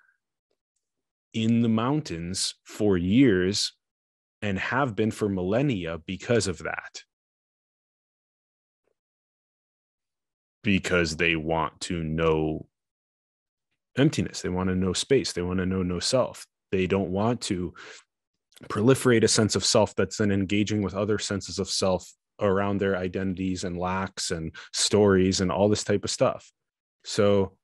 [1.33, 3.73] in the mountains for years
[4.43, 7.03] and have been for millennia because of that.
[10.69, 12.67] Because they want to know
[13.97, 16.47] emptiness, they want to know space, they want to know no self.
[16.71, 17.73] They don't want to
[18.65, 22.99] proliferate a sense of self that's then engaging with other senses of self around their
[22.99, 26.53] identities and lacks and stories and all this type of stuff.
[27.03, 27.57] So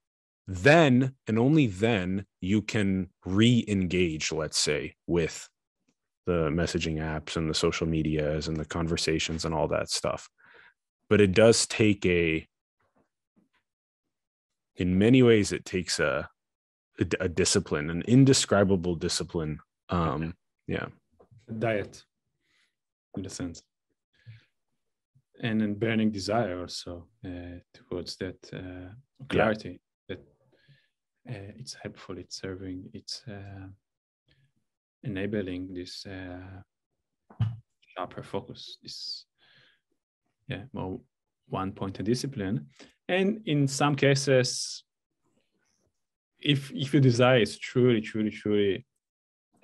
[0.47, 5.47] then and only then you can re-engage let's say with
[6.25, 10.29] the messaging apps and the social medias and the conversations and all that stuff
[11.09, 12.47] but it does take a
[14.77, 16.29] in many ways it takes a
[17.01, 19.59] a, a discipline an indescribable discipline
[19.89, 20.35] um
[20.67, 20.87] yeah.
[21.59, 22.05] Diet
[23.17, 23.63] in a sense.
[25.43, 28.93] And then burning desire also uh, towards that uh,
[29.29, 30.17] clarity yeah.
[30.17, 30.19] that
[31.29, 33.67] uh, it's helpful it's serving it's uh,
[35.03, 36.63] enabling this uh,
[37.97, 39.27] sharper focus this
[40.49, 41.01] yeah more
[41.49, 42.67] one pointed discipline
[43.09, 44.85] and in some cases
[46.41, 48.87] if if your desire is truly truly truly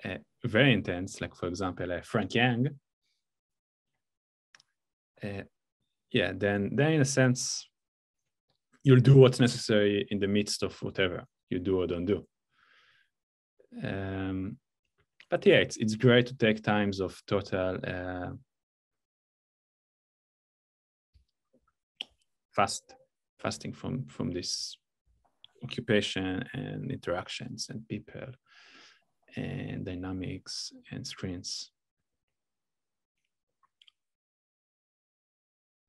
[0.03, 2.69] uh, very intense, like for example, uh, Frank Yang,
[5.23, 5.43] uh,
[6.11, 7.69] yeah, then then in a sense,
[8.83, 12.25] you'll do what's necessary in the midst of whatever you do or don't do.
[13.83, 14.57] Um,
[15.29, 18.31] but yeah, it's it's great to take times of total uh,
[22.55, 22.95] fast
[23.41, 24.77] fasting from from this
[25.63, 28.27] occupation and interactions and people
[29.35, 31.71] and dynamics and screens.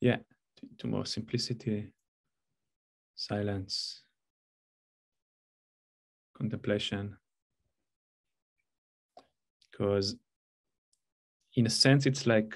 [0.01, 0.19] Yeah,
[0.57, 1.93] to, to more simplicity,
[3.15, 4.03] silence,
[6.37, 7.17] contemplation.
[9.71, 10.17] Because
[11.55, 12.55] in a sense, it's like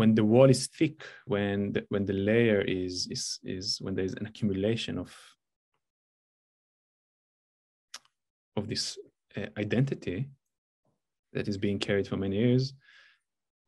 [0.00, 4.08] when the wall is thick, when the, when the layer is is is when there
[4.10, 5.10] is an accumulation of
[8.56, 8.84] of this
[9.36, 10.18] uh, identity
[11.34, 12.72] that is being carried for many years,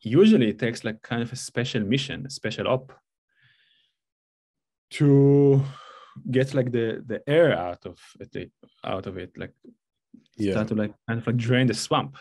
[0.00, 2.86] usually it takes like kind of a special mission, a special op
[4.96, 5.62] to
[6.30, 8.50] get like the the air out of it
[8.84, 9.54] out of it like
[10.36, 10.52] yeah.
[10.52, 12.16] start to like kind of like drain the swamp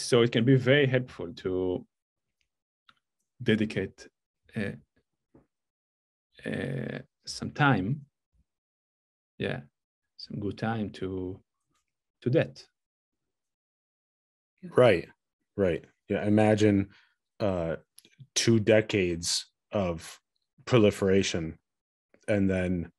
[0.00, 1.84] so it can be very helpful to
[3.42, 4.08] dedicate
[4.56, 4.72] uh,
[6.48, 8.04] uh, some time
[9.38, 9.60] yeah
[10.16, 11.40] some good time to
[12.20, 12.64] to that.
[14.76, 15.08] Right
[15.56, 15.84] right.
[16.08, 16.88] Yeah imagine
[17.40, 17.76] uh
[18.34, 20.20] two decades of
[20.64, 21.58] proliferation
[22.26, 22.90] and then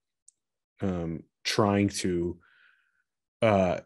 [0.81, 2.39] um trying to
[3.41, 3.79] uh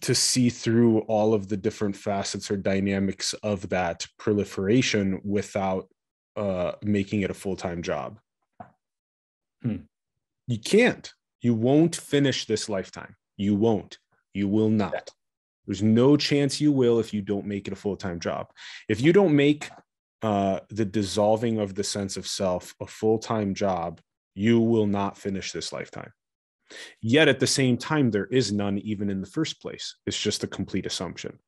[0.00, 5.88] to see through all of the different facets or dynamics of that proliferation without
[6.36, 8.18] uh, making it a full-time job.
[9.62, 9.76] Hmm.
[10.46, 11.10] you can't.
[11.40, 13.16] You won't finish this lifetime.
[13.36, 13.98] You won't.
[14.34, 15.10] You will not.
[15.66, 18.48] There's no chance you will if you don't make it a full-time job.
[18.88, 19.70] If you don't make
[20.22, 24.00] uh, the dissolving of the sense of self a full-time job
[24.34, 26.10] you will not finish this lifetime
[27.00, 29.96] Yet at the same time, there is none even in the first place.
[30.06, 31.38] It's just a complete assumption.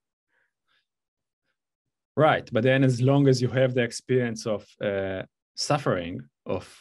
[2.17, 2.49] Right.
[2.53, 5.23] But then, as long as you have the experience of uh,
[5.55, 6.75] suffering, of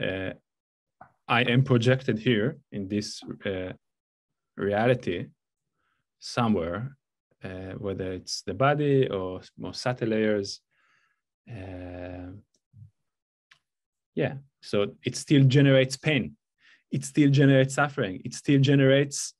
[0.00, 0.30] uh,
[1.26, 3.72] I am projected here in this uh,
[4.56, 5.26] reality
[6.20, 6.96] somewhere,
[7.42, 10.60] uh, whether it's the body or more subtle layers.
[11.50, 12.32] Uh,
[14.14, 14.34] yeah.
[14.60, 16.36] So it still generates pain
[16.90, 18.20] it still generates suffering.
[18.24, 19.34] It still generates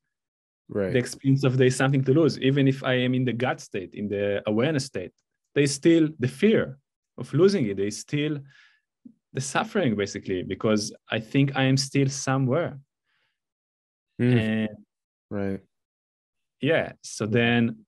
[0.68, 0.92] right.
[0.92, 2.38] the experience of there is something to lose.
[2.38, 5.12] Even if i am in the gut state in the awareness state
[5.55, 6.78] there's still the fear
[7.18, 7.76] of losing it.
[7.76, 8.38] There's still
[9.32, 12.78] the suffering basically because i think i am still somewhere.
[14.20, 14.76] Mm, and
[15.30, 15.61] right.
[16.61, 17.84] Yeah so then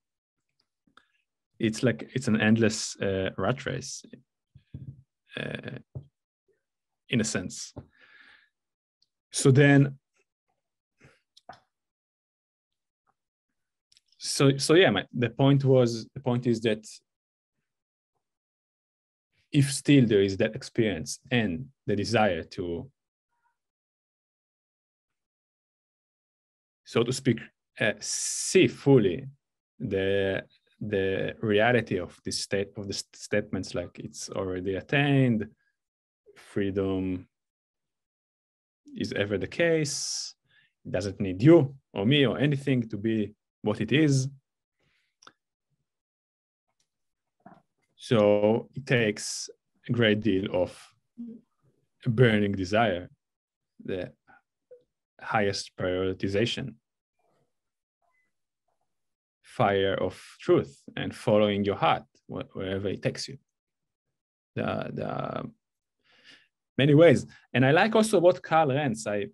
[1.58, 4.04] it's like it's an endless uh, rat race
[5.36, 5.78] uh,
[7.08, 7.74] in a sense
[9.32, 9.98] so then
[14.18, 16.86] so so yeah my, the point was the point is that
[19.50, 22.88] if still there is that experience and the desire to
[26.84, 27.40] so to speak
[27.80, 29.26] uh, see fully
[29.80, 30.42] the
[30.80, 35.46] the reality of this state of the st- statements like it's already attained
[36.36, 37.26] freedom
[38.96, 40.34] is ever the case?
[40.84, 44.28] It doesn't need you or me or anything to be what it is?
[47.96, 49.48] So it takes
[49.88, 50.76] a great deal of
[52.06, 53.08] burning desire
[53.84, 54.12] the
[55.20, 56.74] highest prioritization.
[59.42, 63.38] Fire of truth and following your heart wherever it takes you.
[64.56, 65.50] The, the
[66.78, 67.26] many ways.
[67.52, 69.28] And I like also what Karl Renz, I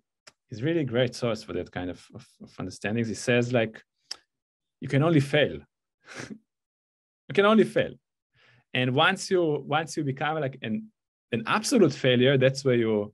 [0.49, 3.07] is really a great source for that kind of, of, of understandings.
[3.07, 3.83] He says like
[4.81, 5.59] you can only fail.
[6.29, 7.93] you can only fail.
[8.73, 10.87] And once you once you become like an
[11.31, 13.13] an absolute failure, that's where you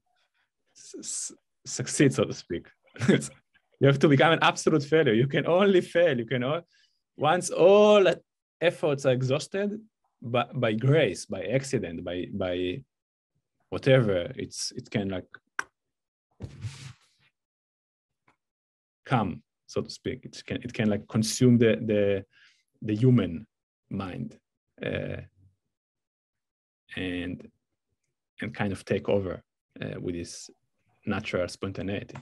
[1.65, 2.67] succeed, so to speak.
[3.09, 5.13] you have to become an absolute failure.
[5.13, 6.17] You can only fail.
[6.17, 6.61] You can all,
[7.17, 8.05] once all
[8.61, 9.79] efforts are exhausted
[10.21, 12.81] by, by grace, by accident, by by
[13.69, 15.27] whatever, it's it can like
[19.05, 20.25] come, so to speak.
[20.25, 22.25] It can it can like consume the the
[22.81, 23.47] the human
[23.89, 24.37] mind
[24.85, 25.21] uh,
[26.95, 27.49] and
[28.41, 29.41] and kind of take over
[29.81, 30.49] uh, with this
[31.05, 32.17] natural spontaneity.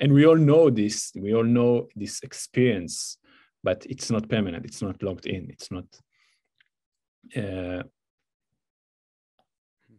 [0.00, 1.12] And we all know this.
[1.14, 3.18] We all know this experience
[3.62, 5.84] but it's not permanent it's not locked in it's not
[7.36, 7.82] uh,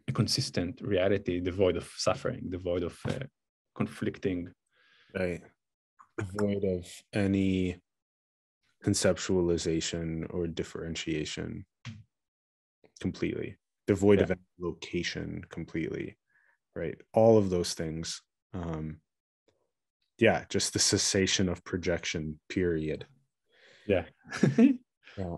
[0.10, 3.26] a consistent reality devoid of suffering devoid of uh,
[3.76, 4.50] conflicting
[5.18, 5.42] right.
[6.34, 7.78] void of any
[8.84, 11.66] conceptualization or differentiation
[13.00, 13.56] completely
[13.88, 14.24] devoid Yeah.
[14.26, 16.18] of any location completely
[16.76, 16.98] right?
[17.14, 18.22] All of those things
[18.54, 19.00] um
[20.18, 23.06] yeah just the cessation of projection period.
[23.88, 24.06] Yeah.
[25.18, 25.36] Yeah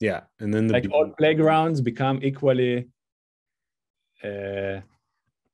[0.00, 2.88] yeah and then the like all playgrounds become equally
[4.24, 4.80] uh,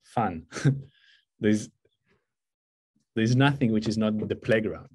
[0.05, 0.47] fun.
[1.40, 1.68] There's
[3.16, 4.88] there's nothing which is not the playground.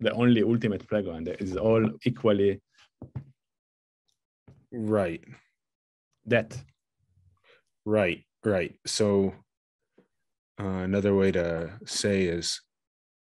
[0.00, 2.60] The only ultimate playground is all equally
[4.72, 5.24] right.
[6.26, 6.58] that
[7.86, 8.74] Right, right.
[8.84, 9.32] So
[10.60, 12.60] uh, another way to say is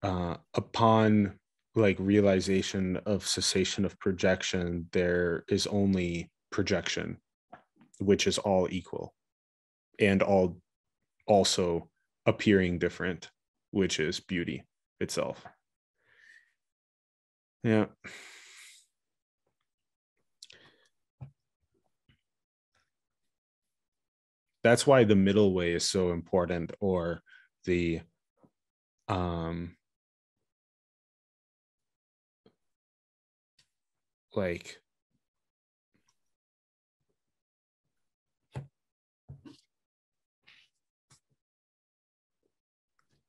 [0.02, 1.38] uh, upon
[1.78, 7.18] like realization of cessation of projection, there is only projection,
[8.00, 9.14] which is all equal
[10.00, 10.58] and all
[11.28, 11.90] also
[12.26, 13.30] appearing different,
[13.72, 14.64] which is beauty
[15.00, 15.46] itself.
[17.64, 17.86] Yeah.
[24.68, 27.22] that's why the middle way is so important or
[27.64, 28.02] the
[29.08, 29.77] um
[34.36, 34.82] like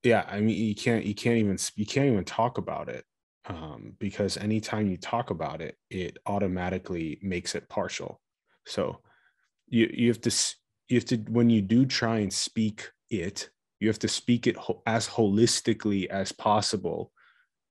[0.02, 3.04] yeah i mean you can't you can't even you can't even talk about it
[3.46, 8.20] um because anytime you talk about it it automatically makes it partial.
[8.66, 9.00] So
[9.68, 10.32] you you have to
[10.88, 14.56] you have to when you do try and speak it you have to speak it
[14.56, 17.12] ho- as holistically as possible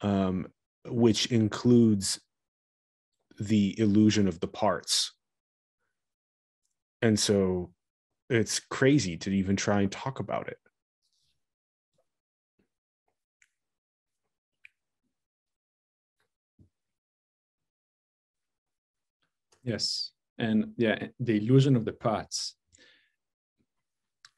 [0.01, 0.47] um,
[0.85, 2.19] which includes
[3.39, 5.13] the illusion of the parts
[7.01, 7.71] and so
[8.29, 10.57] it's crazy to even try and talk about it
[19.67, 20.11] Yes.
[20.37, 22.55] And yeah, the illusion of the parts.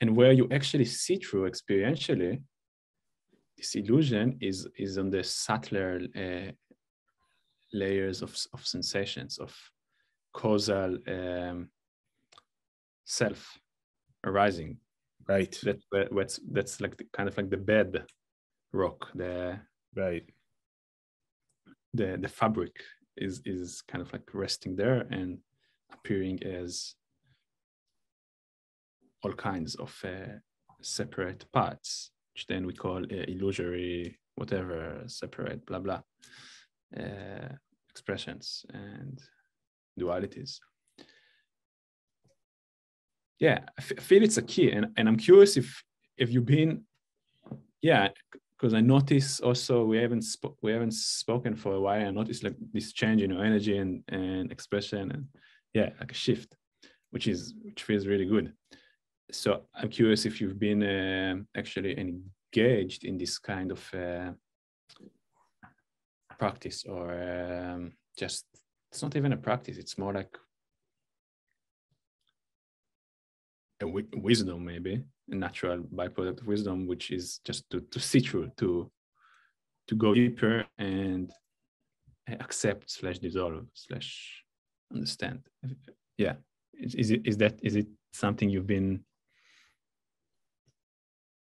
[0.01, 2.41] And where you actually see through experientially,
[3.55, 6.51] this illusion is, is on the subtler uh,
[7.73, 9.55] layers of, of sensations, of
[10.33, 11.69] causal um,
[13.05, 13.57] self
[14.25, 14.77] arising.
[15.27, 15.55] Right.
[15.63, 18.03] That what's that's like the, kind of like the bed
[18.73, 19.59] rock, the
[19.95, 20.23] right,
[21.93, 22.75] the the fabric
[23.15, 25.37] is is kind of like resting there and
[25.93, 26.95] appearing as
[29.23, 30.37] all kinds of uh,
[30.81, 36.01] separate parts, which then we call uh, illusory, whatever, separate, blah blah,
[36.97, 37.55] uh,
[37.89, 39.19] expressions and
[39.99, 40.59] dualities.
[43.39, 45.81] Yeah I, feel it's a key and, and i'm curious if
[46.17, 46.83] if you've been
[47.81, 48.09] yeah
[48.51, 50.25] because i notice also we haven't
[50.61, 54.03] we haven't spoken for a while i noticed like this change in your energy and
[54.09, 55.25] and expression and
[55.73, 56.53] yeah like a shift
[57.11, 58.53] which is which feels really good.
[59.31, 64.31] So i'm curious if you've been uh, actually engaged in this kind of uh,
[66.39, 68.45] practice or um, just
[68.91, 70.35] it's not even a practice it's more like
[73.81, 78.19] a w- wisdom maybe a natural byproduct of wisdom which is just to, to see
[78.19, 78.89] through to
[79.87, 81.31] to go deeper and
[82.39, 84.43] accept slash dissolve slash
[84.93, 85.41] understand.
[86.17, 86.35] Yeah.
[86.73, 89.03] Is, is it is that is it something you've been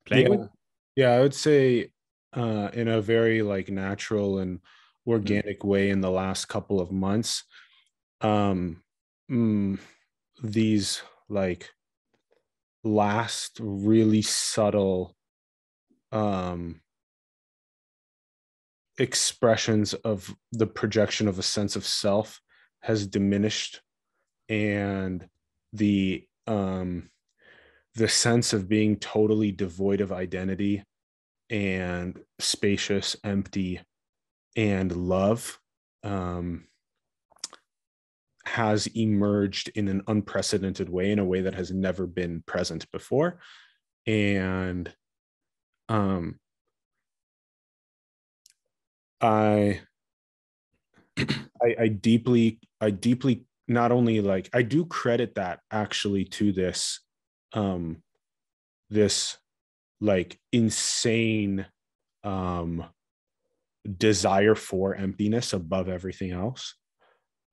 [0.06, 0.30] playing yeah.
[0.30, 0.50] with?
[0.96, 1.92] Yeah i would say
[2.34, 4.60] uh in a very like natural and
[5.08, 5.68] organic mm-hmm.
[5.68, 7.44] way in the last couple of months
[8.22, 8.82] um
[9.32, 9.80] mm,
[10.44, 11.70] these like
[12.84, 15.16] last really subtle
[16.12, 16.82] um
[18.98, 22.42] expressions of the projection of a sense of self
[22.82, 23.82] has diminished
[24.50, 25.28] and
[25.74, 27.10] the um
[27.96, 30.84] the sense of being totally devoid of identity
[31.50, 33.82] and spacious empty
[34.58, 35.60] and love
[36.04, 36.66] um
[38.46, 43.40] has emerged in an unprecedented way in a way that has never been present before.
[44.06, 44.92] And
[45.90, 46.40] um
[49.20, 49.82] I,
[51.18, 57.00] I i deeply i deeply not only like i do credit that actually to this
[57.54, 58.04] um
[58.90, 59.38] this
[60.00, 61.66] like insane
[62.24, 62.86] um
[63.98, 66.76] desire for emptiness above everything else.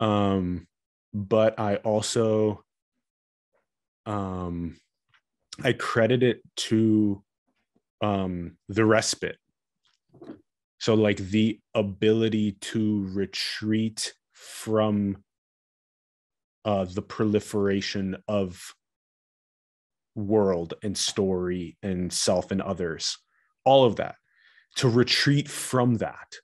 [0.01, 0.67] Um
[1.13, 2.65] but I also
[4.07, 4.77] um,
[5.63, 7.23] I credit it to
[8.03, 9.39] um, the respite.
[10.79, 15.23] So like the ability to retreat from
[16.65, 18.61] uh, the proliferation of
[20.15, 23.17] world and story and self and others,
[23.65, 24.17] all of that,
[24.77, 26.35] to retreat from that,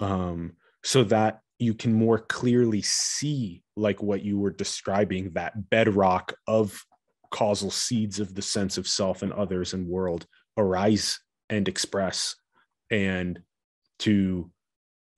[0.00, 0.52] um,
[0.82, 6.84] so that you can more clearly see like what you were describing that bedrock of
[7.30, 12.36] causal seeds of the sense of self and others and world arise and express
[12.90, 13.40] and
[13.98, 14.50] to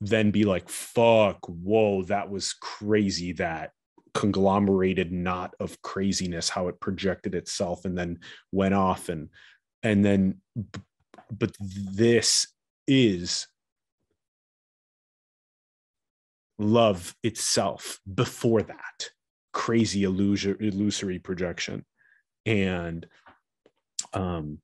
[0.00, 3.70] then be like fuck whoa that was crazy that
[4.12, 8.18] conglomerated knot of craziness how it projected itself and then
[8.50, 9.28] went off and
[9.82, 10.40] and then
[11.36, 12.46] but this
[12.86, 13.46] is
[16.58, 19.10] love itself before that.
[19.52, 21.84] Crazy illusion, illusory projection.
[22.46, 23.06] And
[24.12, 24.58] um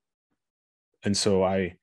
[1.04, 1.76] and so i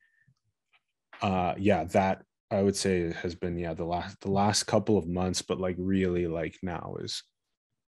[1.22, 5.06] uh yeah that i would say has been yeah the last the last couple of
[5.06, 7.22] months but like really like now is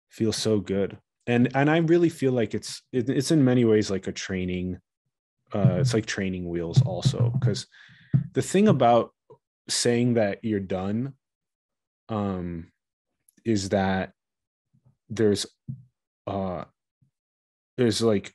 [0.09, 0.97] feels so good.
[1.27, 4.79] And and i really feel like it's it, it's in many ways like a training
[5.53, 7.31] uh it's like training wheels also.
[7.39, 7.67] Because
[8.33, 9.11] the thing about
[9.69, 11.13] saying that you're done
[12.09, 12.71] um,
[13.45, 14.13] is that
[15.09, 15.45] there's
[16.25, 16.63] uh,
[17.77, 18.33] there's like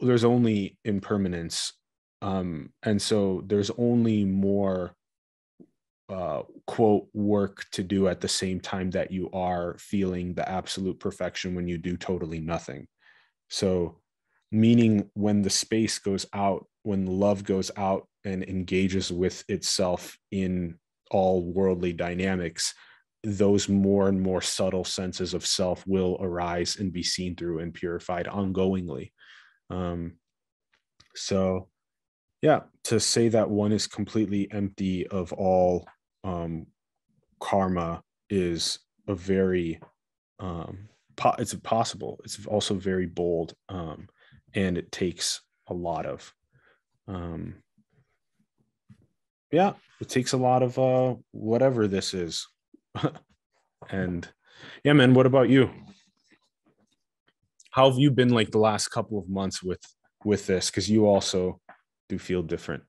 [0.00, 1.72] there's only impermanence
[2.24, 4.96] um, and so there's only more
[6.08, 10.98] uh, quote work to do at the same time that you are feeling the absolute
[10.98, 12.86] perfection when you do totally nothing.
[13.50, 14.00] So
[14.52, 20.78] meaning when the space goes out when love goes out and engages with itself in
[21.10, 22.74] all worldly dynamics
[23.24, 27.72] those more and more subtle senses of self will arise and be seen through and
[27.72, 29.12] purified ongoingly.
[29.70, 30.18] Um,
[31.16, 31.68] so,
[32.42, 35.88] yeah, to say that one is completely empty of all
[36.22, 36.66] um,
[37.40, 38.78] karma is
[39.08, 39.80] a very,
[40.38, 42.20] um, po- it's possible.
[42.24, 44.06] It's also very bold, um,
[44.54, 46.32] and it takes a lot of,
[47.08, 47.56] um,
[49.50, 52.46] yeah, it takes a lot of uh, whatever this is.
[53.90, 54.26] And
[54.82, 55.70] yeah, man, what about you?
[57.74, 59.82] how have you been like the last couple of months with
[60.24, 60.70] with this?
[60.70, 61.60] Because you also
[62.08, 62.84] do feel different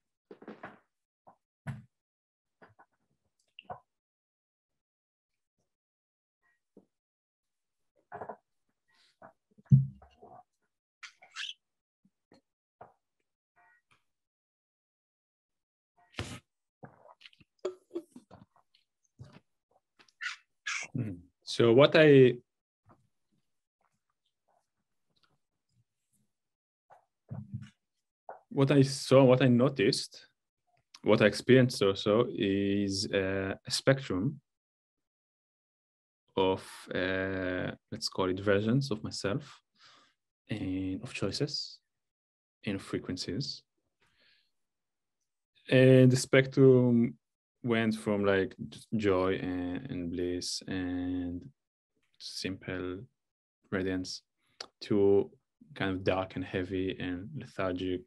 [20.94, 21.16] Hmm.
[21.56, 22.34] So what I
[28.50, 30.28] what I saw, what I noticed,
[31.04, 34.42] what I experienced also is uh, a spectrum
[36.36, 36.62] of
[36.94, 39.62] uh, let's call it versions of myself
[40.50, 41.80] and of choices
[42.66, 43.64] and frequencies.
[45.70, 47.18] And the spectrum
[47.66, 48.56] went from like
[48.96, 51.42] joy and, and bliss and
[52.20, 53.00] simple
[53.72, 54.22] radiance
[54.82, 55.30] to
[55.74, 58.02] kind of dark and heavy and lethargic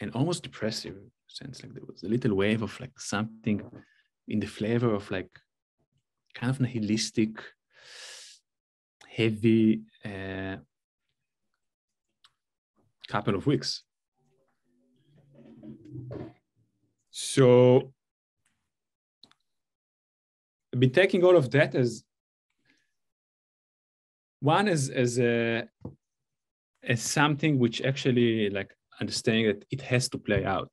[0.00, 0.96] and almost depressive
[1.28, 1.62] sense.
[1.62, 3.62] Like there was a little wave of like something
[4.28, 5.30] in the flavor of like
[6.34, 7.30] kind of nihilistic
[9.08, 10.56] heavy uh,
[13.08, 13.82] couple of weeks.
[17.10, 17.92] So
[20.78, 22.04] Been taking all of that as
[24.40, 25.68] one as as a
[26.82, 30.70] as something which actually like understanding that it has to play out.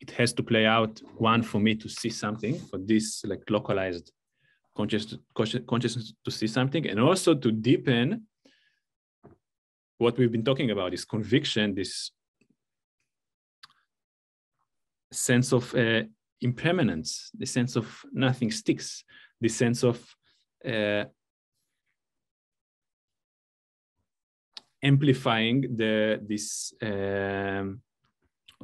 [0.00, 4.12] It has to play out one for me to see something for this like localized
[4.76, 5.16] conscious,
[5.66, 8.26] consciousness to see something and also to deepen
[9.98, 12.10] what we've been talking about this conviction this
[15.12, 16.02] sense of uh,
[16.42, 19.04] impermanence, the sense of nothing sticks,
[19.40, 19.98] the sense of
[20.66, 21.04] uh,
[24.82, 27.80] amplifying the this um,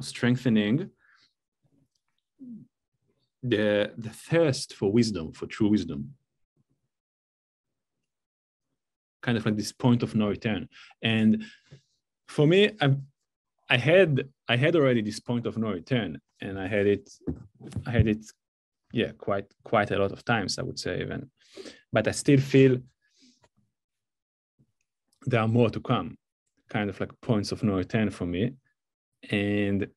[0.01, 0.89] strengthening
[3.43, 6.13] the the thirst for wisdom, for true wisdom.
[9.21, 10.67] Kind of like this point of no return.
[11.01, 11.43] And
[12.27, 12.95] for me, I
[13.69, 17.07] I had I had already this point of no return, and I had it
[17.85, 18.25] I had it
[18.91, 21.29] yeah quite quite a lot of times I would say even,
[21.93, 22.77] but I still feel
[25.27, 26.17] there are more to come,
[26.67, 28.53] kind of like points of no return for me,
[29.29, 29.87] and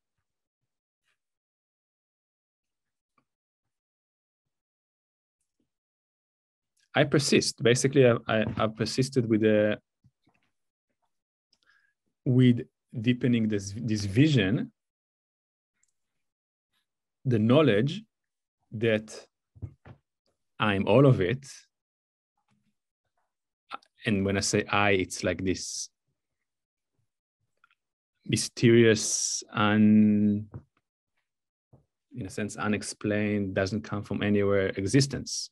[6.94, 7.62] I persist.
[7.62, 9.78] Basically, I, I, have persisted with the
[12.26, 12.60] with
[13.00, 14.70] deepening this this vision
[17.24, 18.02] the knowledge
[18.72, 19.26] that
[20.58, 21.46] I'm all of it.
[24.06, 25.88] And when I say I, it's like this
[28.26, 30.46] mysterious and
[32.14, 35.50] in a sense unexplained doesn't come from anywhere existence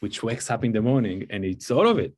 [0.00, 2.14] which wakes up in the morning and it's all of it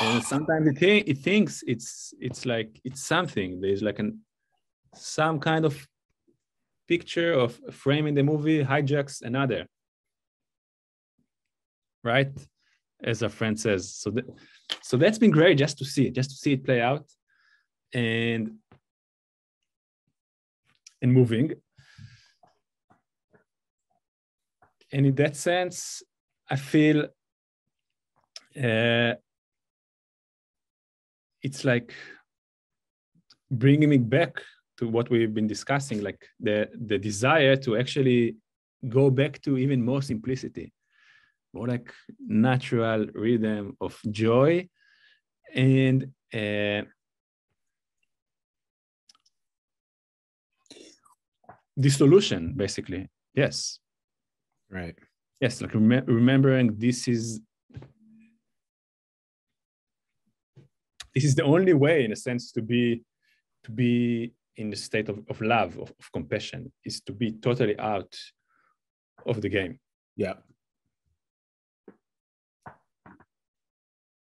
[0.00, 3.60] and sometimes it, th- it thinks it's it's like it's something.
[3.60, 4.20] There's like an
[4.94, 5.86] some kind of
[6.88, 9.66] picture of a frame in the movie hijacks another.
[12.04, 12.32] Right?
[13.02, 13.94] As a friend says.
[13.94, 14.24] So that,
[14.82, 17.06] so that's been great just to see it just to see it play out
[17.92, 18.56] and
[21.00, 21.52] and moving.
[24.92, 26.02] And in that sense
[26.50, 27.06] i feel
[28.62, 29.14] uh,
[31.42, 31.92] it's like
[33.50, 34.40] bringing me back
[34.78, 38.36] to what we've been discussing, like the, the desire to actually
[38.88, 40.72] go back to even more simplicity,
[41.52, 41.92] more like
[42.26, 44.68] natural rhythm of joy
[45.54, 46.82] and uh,
[51.78, 53.08] dissolution, basically.
[53.34, 53.78] Yes.
[54.70, 54.98] Right.
[55.40, 57.40] Yes, like rem- remembering this is
[61.14, 63.02] this is the only way in a sense to be
[63.64, 67.78] to be in the state of, of love of, of compassion is to be totally
[67.78, 68.14] out
[69.26, 69.78] of the game.
[70.16, 70.34] Yeah.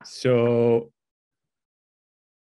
[0.04, 0.92] So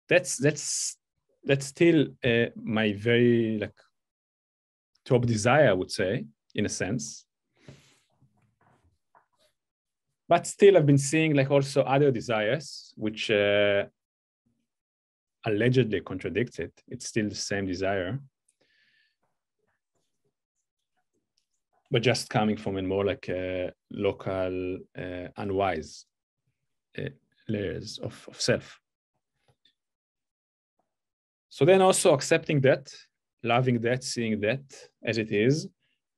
[0.10, 0.98] that's that's
[1.44, 3.76] that's still uh, my very like
[5.06, 6.26] top desire i would say
[6.56, 7.26] in a sense.
[10.28, 13.86] But still i've been seeing like also other desires which uh,
[15.46, 16.74] allegedly contradicts it.
[16.88, 18.20] It's still the same desire.
[21.92, 26.06] But just coming from a more like a local, uh, unwise
[26.98, 27.10] uh,
[27.48, 28.80] layers of, of self.
[31.50, 32.92] So then also accepting that,
[33.44, 34.64] loving that, seeing that
[35.06, 35.68] as it is,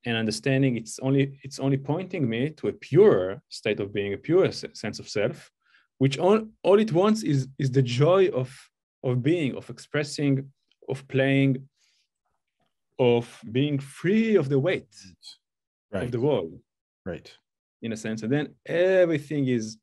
[0.05, 4.17] and understanding it's only it's only pointing me to a purer state of being, a
[4.17, 5.51] pure sense of self,
[5.97, 8.55] which all, all it wants is is the joy of
[9.05, 10.51] of being, of expressing,
[10.89, 11.69] of playing,
[12.99, 14.93] of being free of the weight
[15.91, 16.03] right.
[16.03, 16.59] of the world.
[17.05, 17.31] Right.
[17.81, 18.23] In a sense.
[18.23, 19.77] And then everything is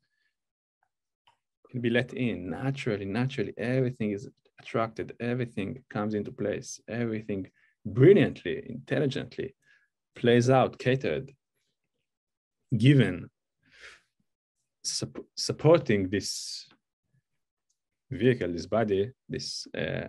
[1.71, 3.53] can be let in naturally, naturally.
[3.57, 7.49] Everything is attracted, everything comes into place, everything
[7.85, 9.55] brilliantly, intelligently
[10.15, 11.33] plays out, catered,
[12.77, 13.29] given,
[15.35, 16.67] supporting this
[18.13, 20.07] vehicle, this body, this uh,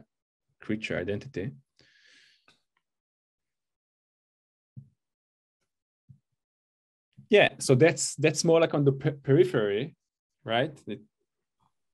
[0.61, 1.51] creature identity.
[7.31, 9.97] Yeah, so that's that's more like on the periphery,
[10.45, 10.79] right?
[10.87, 11.01] It,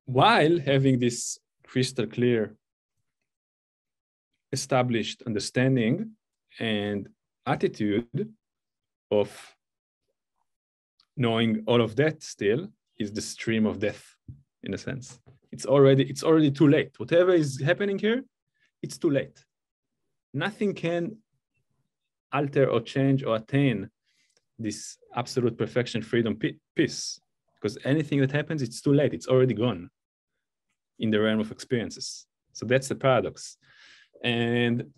[0.04, 2.56] while having this crystal clear
[4.52, 6.11] established understanding
[6.58, 7.08] and
[7.46, 8.34] attitude
[9.11, 9.30] of
[11.16, 14.16] knowing all of that still is the stream of death
[14.62, 15.20] in a sense
[15.53, 16.98] it's already it's already too late.
[16.98, 18.22] Whatever is happening here
[18.82, 19.44] it's too late.
[20.32, 21.16] Nothing can
[22.32, 23.90] alter or change or attain
[24.59, 26.38] this absolute perfection freedom
[26.76, 27.20] peace.
[27.55, 29.12] Because anything that happens it's too late.
[29.14, 29.90] It's already gone
[30.98, 32.26] in the realm of experiences.
[32.53, 33.57] So that's the paradox.
[34.22, 34.92] And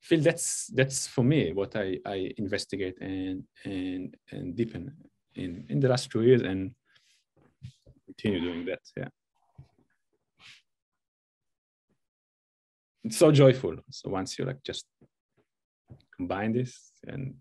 [0.00, 4.94] feel that's that's for me what I, I investigate and and and deepen
[5.34, 6.42] in in the last two years.
[6.42, 6.72] And
[8.18, 8.80] continue doing that.
[8.96, 9.08] Yeah.
[13.04, 13.76] It's so joyful.
[13.90, 14.84] So once you like just
[16.16, 17.34] combine this and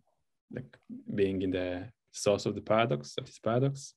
[0.54, 0.78] like
[1.14, 3.94] being in the source of the paradox of this paradox,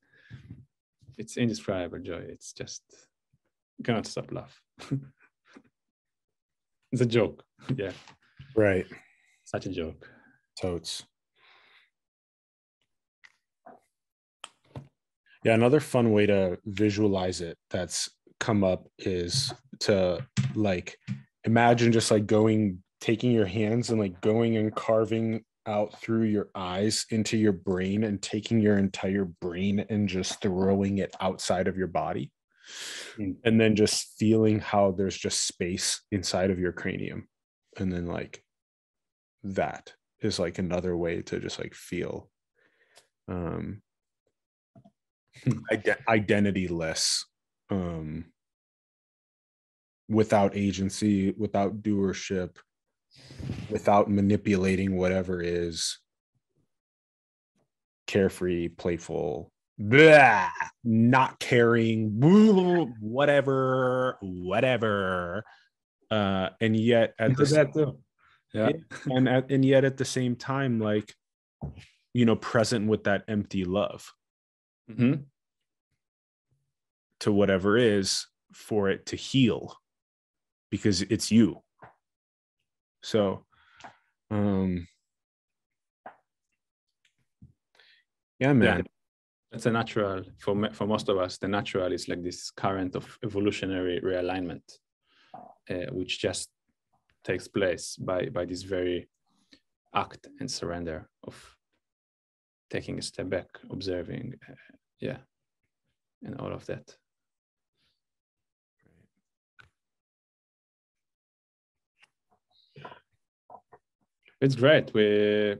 [1.19, 2.23] it's indescribable joy.
[2.29, 2.83] It's just
[3.79, 4.61] you cannot stop laugh.
[6.93, 7.45] it's a joke.
[7.77, 7.93] Yeah.
[8.57, 8.87] Right.
[9.45, 10.09] Such a joke.
[10.61, 11.05] Totes.
[15.45, 20.99] Yeah, another fun way to visualize it that's come up is to like
[21.45, 26.49] imagine just like going taking your hands and like going and carving out through your
[26.55, 31.77] eyes into your brain and taking your entire brain and just throwing it outside of
[31.77, 32.31] your body.
[33.19, 33.37] Mm.
[33.45, 37.29] And then just feeling how there's just space inside of your cranium.
[37.79, 38.43] And then, like,
[39.43, 42.29] that is like another way to just like feel
[43.29, 43.81] um
[45.73, 47.25] ident- identityless
[47.71, 48.25] um
[50.09, 52.57] without agency without doership
[53.71, 55.99] without manipulating whatever is
[58.11, 60.49] carefree, playful, blah,
[60.83, 62.21] not caring,
[63.01, 65.45] whatever, whatever.
[66.11, 67.99] Uh, and yet at the that too.
[68.53, 68.71] Yeah.
[69.07, 71.15] and at, and yet at the same time, like
[72.13, 74.13] you know, present with that empty love
[74.91, 75.23] mm-hmm.
[77.21, 79.77] To whatever is for it to heal
[80.71, 81.63] because it's you
[83.03, 83.45] so,
[84.31, 84.87] um,
[88.39, 88.79] yeah, man.
[88.79, 88.83] Yeah.
[89.51, 91.39] That's a natural for for most of us.
[91.39, 94.63] The natural is like this current of evolutionary realignment,
[95.69, 96.49] uh, which just
[97.25, 99.09] takes place by by this very
[99.93, 101.57] act and surrender of
[102.71, 104.55] taking a step back, observing, uh,
[105.01, 105.19] yeah,
[106.23, 106.95] and all of that.
[114.41, 114.93] It's great.
[114.95, 115.57] We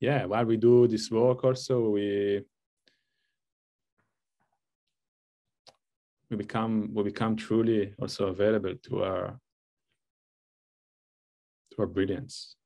[0.00, 2.44] yeah, while we do this work also we
[6.30, 9.40] we become we become truly also available to our
[11.72, 12.57] to our brilliance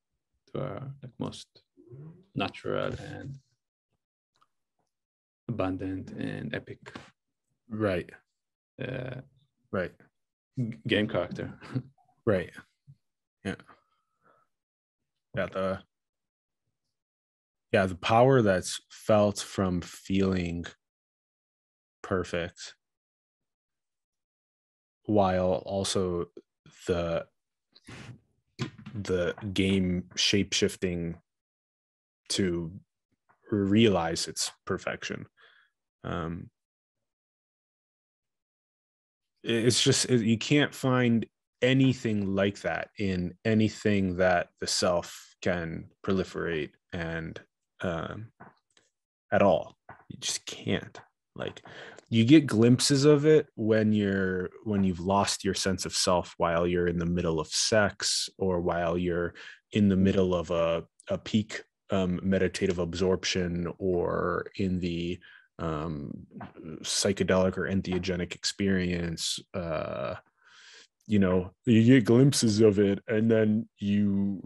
[0.54, 1.46] were like most
[2.34, 3.38] natural and
[5.48, 6.92] abundant and epic.
[7.68, 8.10] Right.
[8.80, 9.20] Uh,
[9.70, 9.92] right.
[10.86, 11.52] Game character.
[12.26, 12.50] right.
[13.44, 13.54] Yeah.
[15.36, 15.46] Yeah.
[15.46, 15.78] The
[17.72, 20.66] yeah the power that's felt from feeling
[22.02, 22.74] perfect
[25.04, 26.26] while also
[26.86, 27.26] the
[28.94, 31.16] the game shape shifting
[32.28, 32.72] to
[33.50, 35.26] realize its perfection
[36.04, 36.50] um,
[39.42, 41.26] it's just it- you can't find
[41.60, 47.40] anything like that in anything that the self can proliferate and
[47.82, 48.26] um,
[49.30, 49.76] at all.
[50.08, 51.00] You just can't.
[51.34, 51.62] Like
[52.10, 56.66] you get glimpses of it when you're when you've lost your sense of self while
[56.66, 59.34] you're in the middle of sex or while you're
[59.72, 65.18] in the middle of a, a peak um, meditative absorption or in the
[65.58, 66.26] um,
[66.82, 69.38] psychedelic or entheogenic experience.
[69.54, 70.14] Uh,
[71.06, 74.40] you know, you get glimpses of it, and then you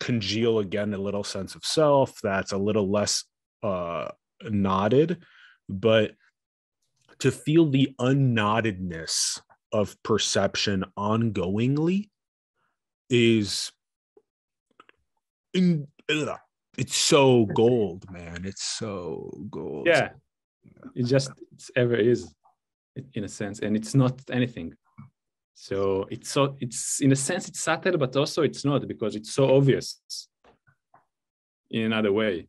[0.00, 3.24] congeal again a little sense of self that's a little less
[3.62, 4.08] uh,
[4.50, 5.22] knotted,
[5.68, 6.12] but
[7.20, 9.40] to feel the unknottedness
[9.72, 12.10] of perception ongoingly
[13.08, 13.72] is
[15.54, 16.38] in, ugh,
[16.78, 18.44] it's so gold, man.
[18.44, 19.86] It's so gold.
[19.86, 20.10] Yeah,
[20.94, 22.34] it just it's ever is,
[23.14, 24.74] in a sense, and it's not anything.
[25.54, 29.32] So it's so it's in a sense it's subtle, but also it's not because it's
[29.32, 30.00] so obvious
[31.70, 32.48] in another way.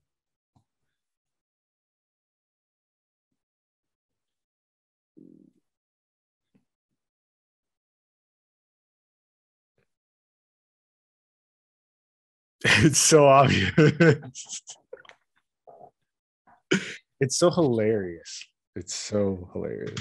[12.85, 14.61] It's so obvious.
[17.19, 18.47] it's so hilarious.
[18.75, 19.99] It's so hilarious.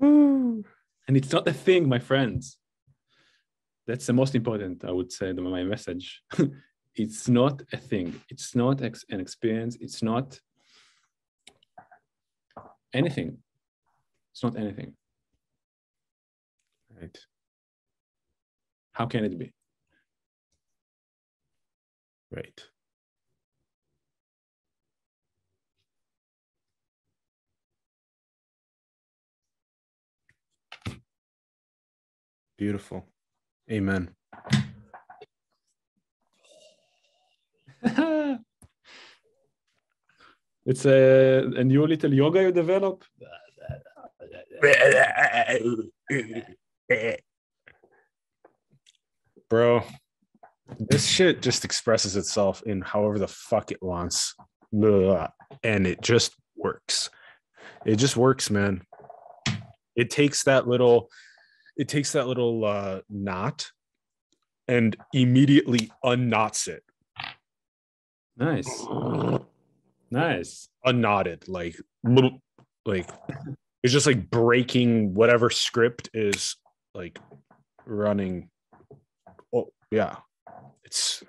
[0.00, 2.58] And it's not a thing, my friends.
[3.86, 6.22] That's the most important, I would say, my message.
[6.94, 8.20] it's not a thing.
[8.28, 9.76] It's not ex- an experience.
[9.80, 10.40] It's not
[12.92, 13.38] anything.
[14.32, 14.94] It's not anything.
[17.00, 17.18] Right.
[18.92, 19.52] How can it be?
[22.34, 22.60] Right.
[32.58, 33.06] Beautiful.
[33.70, 34.10] Amen.
[40.66, 43.04] it's a, a new little yoga you develop.
[49.48, 49.84] Bro,
[50.78, 54.34] this shit just expresses itself in however the fuck it wants.
[54.72, 55.28] Blah.
[55.62, 57.10] And it just works.
[57.84, 58.82] It just works, man.
[59.94, 61.08] It takes that little,
[61.76, 63.66] it takes that little uh knot
[64.66, 66.82] and immediately unknots it.
[68.36, 68.86] Nice.
[70.10, 70.68] Nice.
[70.84, 72.40] unknotted, like little,
[72.84, 73.08] like
[73.82, 76.56] it's just like breaking whatever script is
[76.94, 77.18] like
[77.86, 78.48] running.
[79.54, 80.16] Oh yeah,
[80.94, 81.24] it's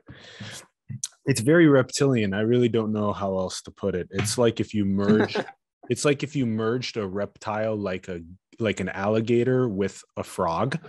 [1.25, 2.33] it's very reptilian.
[2.35, 4.07] I really don't know how else to put it.
[4.11, 5.35] It's like if you merge,
[5.89, 8.21] it's like if you merged a reptile like a
[8.59, 10.79] like an alligator with a frog.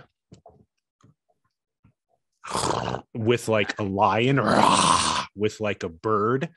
[3.13, 4.57] With like a lion or
[5.35, 6.49] with like a bird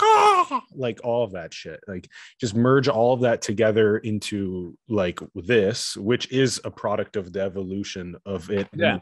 [0.74, 2.08] like all of that shit like
[2.40, 7.40] just merge all of that together into like this which is a product of the
[7.40, 8.98] evolution of it Yeah.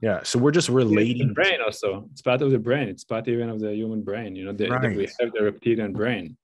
[0.00, 2.08] Yeah so we're just The relating brain also.
[2.12, 2.88] It's part of the brain.
[2.88, 4.36] It's part even of the human brain.
[4.36, 6.36] You know, the, the- we have the reptilian brain.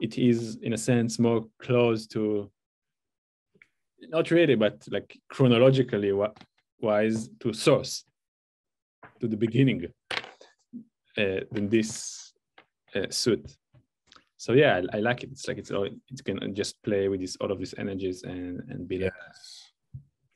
[0.00, 2.50] It is, in a sense, more close to,
[4.08, 6.12] not really, but like chronologically
[6.80, 8.04] wise to source,
[9.20, 9.86] to the beginning,
[11.16, 12.32] uh, than this
[12.94, 13.56] uh, suit.
[14.36, 15.30] So yeah, I, I like it.
[15.30, 18.60] It's like it's all it's gonna just play with this all of these energies and
[18.68, 19.72] and be like yes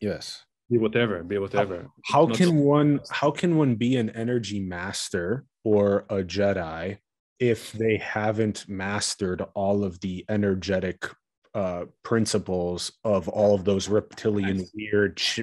[0.00, 1.88] yes be whatever, be whatever.
[2.04, 6.98] how Not- can one how can one be an energy master or a jedi
[7.40, 11.08] if they haven't mastered all of the energetic
[11.54, 14.72] uh principles of all of those reptilian Nice.
[14.74, 15.40] weird sh-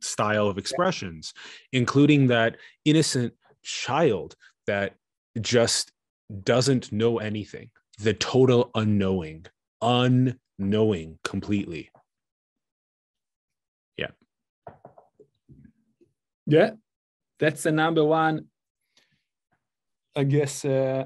[0.00, 1.32] style of expressions
[1.72, 3.32] including that innocent
[3.62, 4.34] child
[4.66, 4.94] that
[5.40, 5.92] just
[6.44, 7.70] doesn't know anything.
[7.98, 9.46] The total unknowing.
[9.82, 11.90] Unknowing completely
[16.50, 16.70] Yeah,
[17.38, 18.46] that's the number one.
[20.16, 21.04] I guess uh,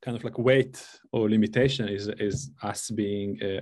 [0.00, 3.60] kind of like weight or limitation is is us being uh,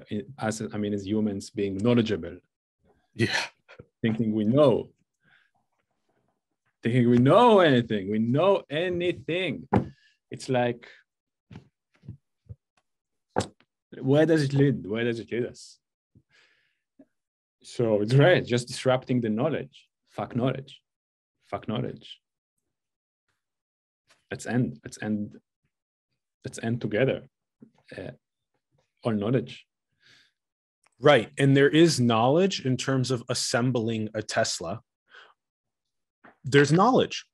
[0.75, 2.37] I mean as humans being knowledgeable,
[3.15, 3.41] yeah
[4.03, 4.91] thinking we know,
[6.83, 9.69] thinking we know anything, we know anything.
[10.31, 10.87] It's like
[13.99, 14.87] where does it lead?
[14.87, 15.80] Where does it lead us?
[17.71, 19.87] So it's right, just disrupting the knowledge.
[20.09, 20.81] Fuck knowledge.
[21.49, 22.19] Fuck knowledge.
[24.29, 24.81] Let's end.
[24.85, 25.37] Let's end.
[26.45, 27.29] Let's end together.
[27.97, 28.11] Uh,
[29.05, 29.67] all knowledge.
[31.01, 31.31] Right.
[31.39, 34.81] And there is knowledge in terms of assembling a Tesla.
[36.43, 37.25] There's knowledge.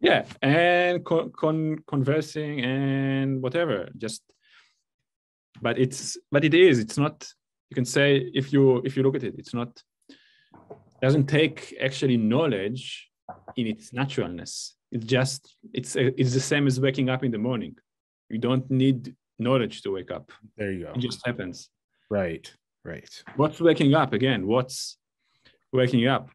[0.00, 3.88] Yeah, and con- con- conversing and whatever.
[3.96, 4.20] Just,
[5.62, 6.78] but it's but it is.
[6.78, 7.26] It's not.
[7.70, 9.82] You can say if you if you look at it, it's not.
[11.02, 13.10] Doesn't take actually knowledge
[13.56, 14.76] in its naturalness.
[14.92, 17.76] It's just it's it's the same as waking up in the morning.
[18.30, 20.32] You don't need knowledge to wake up.
[20.56, 20.92] There you go.
[20.92, 21.68] It just happens.
[22.10, 22.50] Right.
[22.84, 23.22] Right.
[23.34, 24.46] What's waking up again?
[24.46, 24.96] What's
[25.72, 26.30] waking up?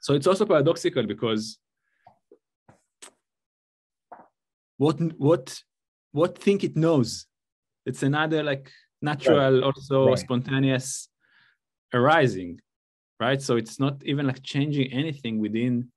[0.00, 1.58] So it's also paradoxical because
[4.76, 5.58] what what
[6.12, 7.26] what think it knows?
[7.86, 8.70] It's another like
[9.02, 9.62] natural, right.
[9.62, 10.18] also right.
[10.18, 11.08] spontaneous
[11.94, 12.60] arising,
[13.20, 13.40] right?
[13.40, 15.90] So it's not even like changing anything within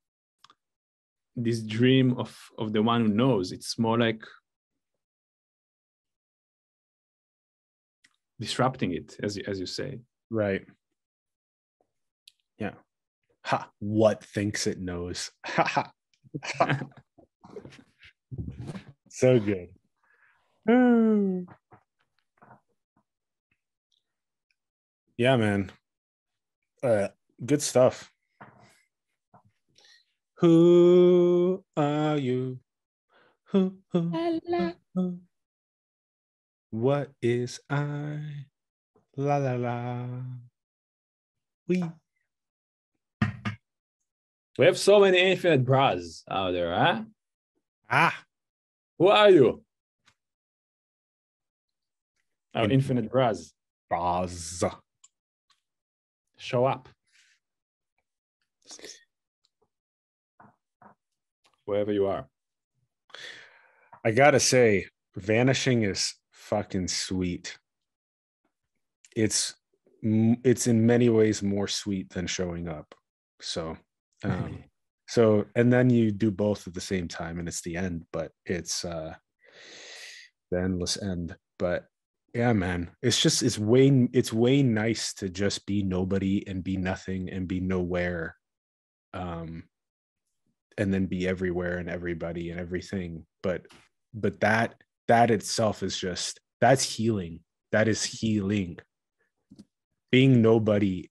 [1.36, 3.52] this dream of of the one who knows.
[3.52, 4.22] It's more like
[8.40, 10.00] disrupting it, as as you say.
[10.30, 10.64] Right.
[12.58, 12.74] Yeah.
[13.44, 13.70] Ha!
[13.80, 15.30] What thinks it knows?
[15.44, 15.92] Ha ha.
[19.08, 19.68] so good.
[25.22, 25.70] yeah, man.
[26.82, 27.06] Uh,
[27.46, 28.10] good stuff.
[30.38, 32.58] Who are you?
[33.52, 34.10] Who, who,
[34.94, 35.18] who,
[36.70, 38.18] what is I?
[39.16, 40.06] La la la.
[41.68, 41.84] We.
[44.58, 47.02] We have so many infinite bras out there, huh?
[47.88, 48.24] Ah.
[48.98, 49.62] Who are you?
[52.56, 53.52] Our In- infinite bras.
[53.88, 54.64] Bras.
[56.42, 56.88] Show up.
[61.66, 62.26] Wherever you are.
[64.04, 67.56] I gotta say, vanishing is fucking sweet.
[69.14, 69.54] It's
[70.02, 72.92] it's in many ways more sweet than showing up.
[73.40, 73.76] So
[74.24, 74.64] um
[75.06, 78.32] so and then you do both at the same time and it's the end, but
[78.46, 79.14] it's uh
[80.50, 81.36] the endless end.
[81.60, 81.84] But
[82.34, 86.76] yeah, man, it's just it's way it's way nice to just be nobody and be
[86.76, 88.36] nothing and be nowhere.
[89.12, 89.64] Um
[90.78, 93.26] and then be everywhere and everybody and everything.
[93.42, 93.66] But
[94.14, 97.40] but that that itself is just that's healing.
[97.72, 98.78] That is healing.
[100.10, 101.10] Being nobody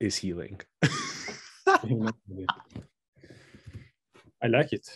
[0.00, 0.60] is healing.
[1.66, 1.78] I
[4.48, 4.86] like it.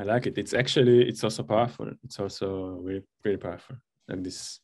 [0.00, 0.38] I like it.
[0.38, 1.90] It's actually it's also powerful.
[2.04, 3.76] It's also very very powerful.
[4.08, 4.60] Like this.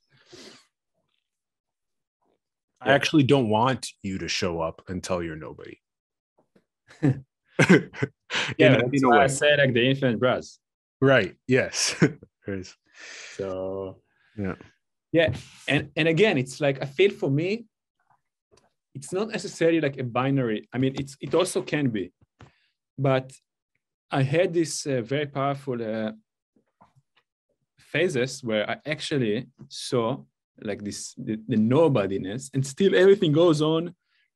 [2.80, 5.78] I actually don't want you to show up until you're nobody.
[7.02, 10.58] yeah, that's why I say like the infinite bras.
[11.02, 11.36] Right.
[11.46, 11.94] Yes.
[13.36, 13.98] so
[14.38, 14.54] yeah.
[15.12, 15.34] Yeah.
[15.68, 17.66] And and again, it's like I feel for me,
[18.94, 20.66] it's not necessarily like a binary.
[20.72, 22.12] I mean, it's it also can be,
[22.96, 23.32] but
[24.10, 26.12] I had this uh, very powerful uh,
[27.78, 30.22] phases where I actually saw
[30.62, 33.94] like this the, the nobodiness, and still everything goes on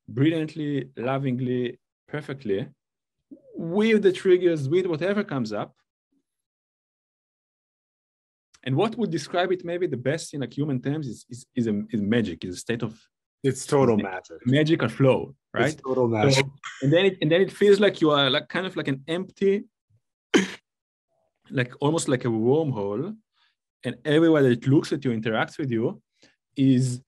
[0.09, 2.68] brilliantly, lovingly, perfectly
[3.55, 5.75] with the triggers, with whatever comes up.
[8.62, 11.66] And what would describe it maybe the best in like human terms is, is, is,
[11.66, 13.01] a, is magic, is a state of
[13.43, 14.47] it's total magic.
[14.47, 15.73] Magical flow, right?
[15.73, 16.45] It's total magic.
[16.45, 16.53] So,
[16.83, 19.03] and then it and then it feels like you are like kind of like an
[19.09, 19.65] empty,
[21.51, 23.17] like almost like a wormhole.
[23.83, 26.03] And everywhere that looks at you, interacts with you,
[26.57, 27.01] is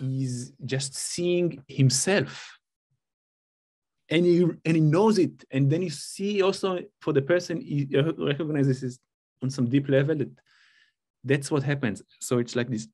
[0.00, 2.58] is just seeing himself
[4.10, 7.88] and he and he knows it and then you see also for the person he
[8.18, 8.98] recognizes this
[9.42, 10.30] on some deep level that
[11.24, 12.88] that's what happens so it's like this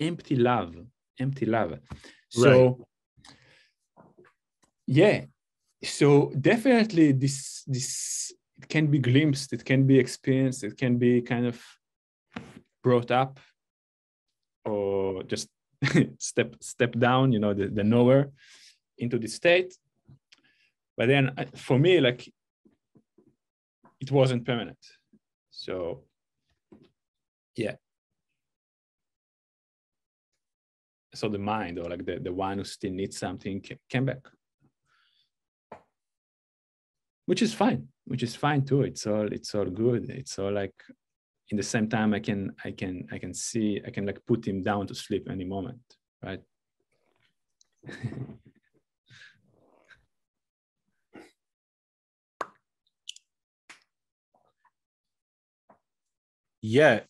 [0.00, 0.74] empty love.
[1.18, 1.78] Empty love.
[2.28, 4.06] So right.
[4.86, 5.24] yeah.
[5.84, 9.52] So definitely this this it can be glimpsed.
[9.52, 10.64] It can be experienced.
[10.64, 11.60] It can be kind of
[12.82, 13.40] brought up
[14.64, 15.48] or just
[16.18, 18.30] step step down you know the, the nowhere
[18.98, 19.74] into the state.
[20.96, 22.32] But then uh, for me like
[24.00, 24.78] it wasn't permanent.
[25.50, 26.04] So
[27.56, 27.76] yeah
[31.16, 34.20] so the mind or like the, the one who still needs something came back.
[37.26, 38.82] Which is fine which is fine too.
[38.82, 40.08] It's all it's all good.
[40.10, 40.74] It's all like
[41.50, 44.44] in the same time i can i can i can see i can like put
[44.46, 45.78] him down to sleep any moment
[46.22, 46.40] right?
[56.62, 57.06] Yet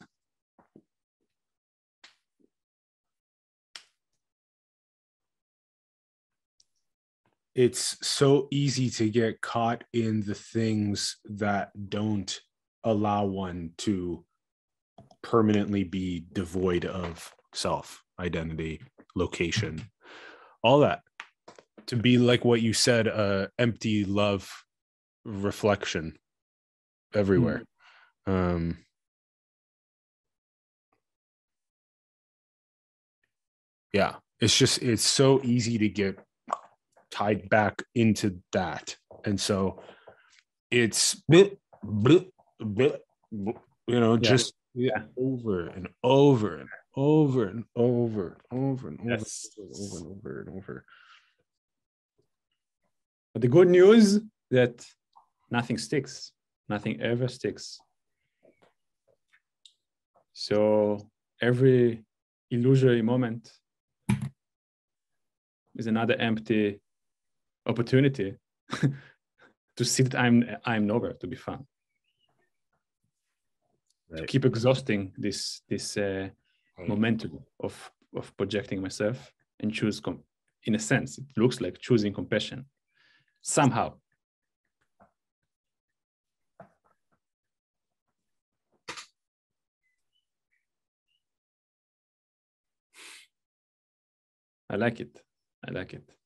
[7.57, 12.39] it's so easy to get caught in the things that don't
[12.85, 14.23] allow one to
[15.23, 18.81] permanently be devoid of self identity
[19.17, 19.83] location
[20.63, 21.01] all that.
[21.87, 24.51] To be like what you said uh empty love
[25.25, 26.19] reflection
[27.15, 27.63] everywhere.
[28.27, 28.79] Um
[33.93, 36.19] yeah it's just it's so easy to get
[37.11, 39.81] tied back into that and so
[40.71, 42.29] it's bleh, bleh,
[42.61, 42.99] bleh,
[43.33, 44.21] bleh, you know Yeah.
[44.31, 45.03] just Yeah.
[45.17, 49.49] over and over and over and over and over and over Yes.
[49.57, 50.85] and over and over and over
[53.33, 54.21] But the good news
[54.51, 54.87] that
[55.51, 56.33] nothing sticks,
[56.69, 57.79] nothing ever sticks.
[60.33, 61.11] So
[61.43, 62.05] every
[62.51, 63.53] illusory moment
[65.75, 66.81] is another empty
[67.67, 68.37] opportunity
[69.77, 71.67] to see that I'm I'm nowhere to be found.
[74.17, 76.29] To keep exhausting this this uh,
[76.87, 80.23] momentum of of projecting myself and choose com-
[80.65, 82.67] in a sense it looks like choosing compassion.
[83.43, 83.95] Somehow.
[94.69, 95.23] I like it.
[95.67, 96.17] I like it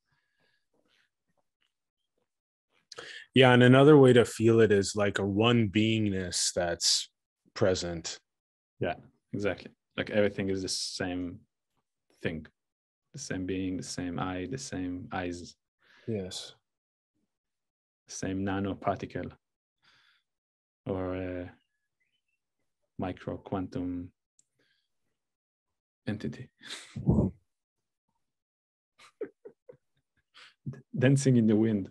[3.35, 7.09] Yeah, and another way to feel it is like a one beingness that's
[7.55, 8.19] present.
[8.81, 8.94] Yeah,
[9.32, 9.70] exactly.
[9.97, 11.39] Like everything is the same
[12.23, 12.47] thing.
[13.12, 15.55] The same being the same eye the same eyes.
[16.09, 16.55] Yes.
[18.09, 19.31] same nanoparticle.
[20.86, 21.51] Or uh, a
[22.98, 24.11] micro quantum
[26.09, 26.51] entity.
[30.98, 31.90] Dancing in the wind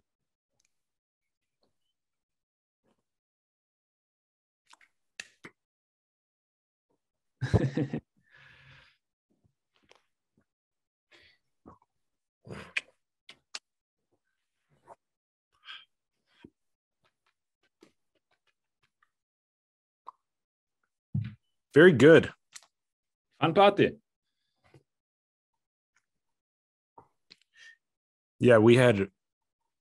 [21.73, 22.31] Very good.
[23.39, 23.97] fun party
[28.39, 29.09] Yeah, we had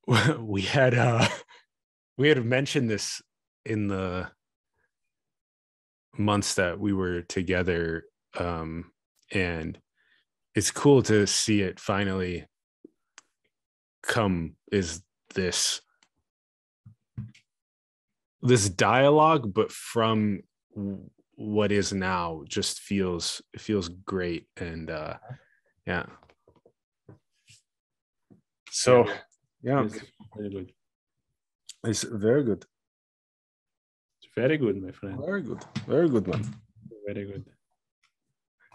[0.38, 1.26] we had uh
[2.18, 3.22] we had mentioned this
[3.64, 4.30] in the
[6.18, 8.04] months that we were together
[8.38, 8.90] um
[9.32, 9.78] and
[10.54, 12.46] it's cool to see it finally
[14.02, 15.02] come is
[15.34, 15.80] this
[18.42, 20.40] this dialogue but from
[21.34, 25.14] what is now just feels feels great and uh
[25.88, 26.04] yeah.
[28.70, 29.06] So
[29.62, 29.88] yeah.
[31.84, 32.66] It's very good
[34.42, 35.16] very good it's very good my friend.
[35.30, 35.62] Very good.
[35.86, 36.44] Very good man
[37.08, 37.44] very good.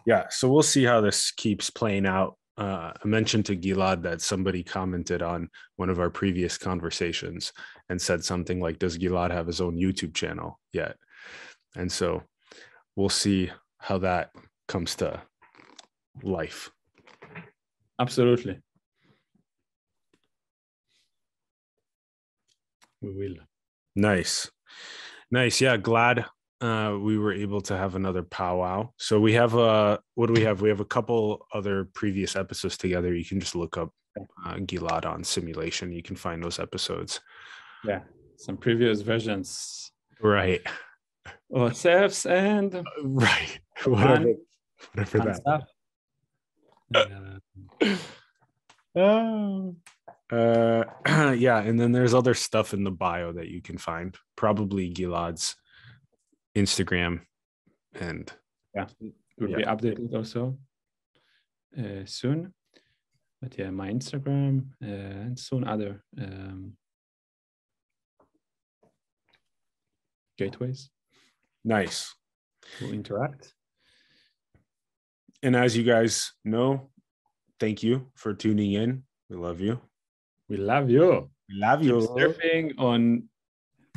[0.06, 2.38] Yeah so we'll see how this keeps playing out.
[2.56, 5.50] Uh, i mentioned to gilad that somebody commented on
[5.82, 7.52] one of our previous conversations
[7.90, 10.96] and said something like does gilad have his own youtube channel yet?
[11.76, 12.22] And so
[12.96, 14.32] we'll see how that
[14.68, 15.22] comes to
[16.22, 16.70] life.
[18.00, 18.60] Absolutely.
[23.02, 23.36] We will.
[23.96, 24.50] Nice.
[25.34, 25.60] Nice.
[25.66, 26.26] Yeah, glad
[26.62, 28.80] uh we were able to have another powwow.
[28.98, 30.62] So we have uh what do we have?
[30.62, 31.22] We have a couple
[31.58, 33.10] other previous episodes together.
[33.20, 33.90] You can just look up
[34.46, 35.92] uh, Gilad on simulation.
[35.92, 37.20] You can find those episodes.
[37.84, 38.02] yeah
[38.38, 39.92] some previous versions
[40.22, 40.62] Right.
[41.56, 42.72] ourselves and
[43.04, 43.52] Right.
[43.86, 44.34] Whatever,
[44.94, 45.38] whatever fun that.
[45.44, 45.64] stuff.
[46.96, 47.40] Uh,
[48.96, 49.76] Oh.
[50.34, 50.84] Uh
[51.38, 54.16] yeah, and then there's other stuff in the bio that you can find.
[54.36, 55.56] Probably Gilad's
[56.56, 57.22] Instagram
[58.00, 58.32] and
[58.76, 60.58] yeah, it will be updated also
[61.78, 62.54] uh, soon.
[63.42, 66.74] But yeah, my Instagram uh, and soon other um,
[70.38, 70.90] gateways
[71.64, 72.16] nice.
[72.80, 73.54] to interact.
[75.42, 76.90] And as you guys know,
[77.60, 79.04] thank you for tuning in.
[79.30, 79.82] We love you.
[80.54, 81.32] We love you.
[81.50, 82.08] We love Keep you.
[82.16, 83.24] surfing on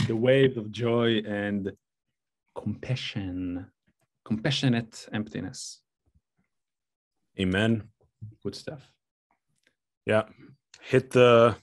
[0.07, 1.71] the wave of joy and
[2.55, 3.67] compassion,
[4.25, 5.83] compassionate emptiness.
[7.39, 7.91] Amen.
[8.43, 8.91] Good stuff.
[10.07, 10.23] Yeah.
[10.81, 11.57] Hit the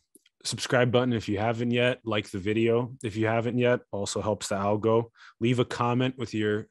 [0.43, 2.01] subscribe button if you haven't yet.
[2.05, 3.79] Like the video if you haven't yet.
[3.91, 5.05] Also helps the algo.
[5.39, 6.67] Leave a comment with your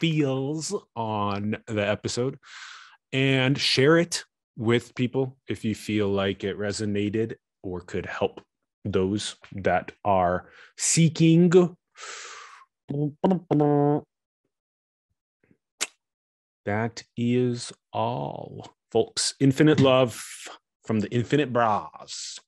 [0.00, 2.40] feels on the episode
[3.12, 4.24] and share it
[4.56, 8.40] with people if you feel like it resonated or could help
[8.84, 11.50] those that are seeking.
[16.64, 19.34] That is all folks.
[19.40, 20.22] Infinite love
[20.84, 22.38] from the infinite bras.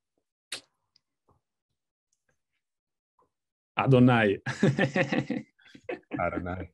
[3.77, 4.39] Adonai.
[6.21, 6.71] adonai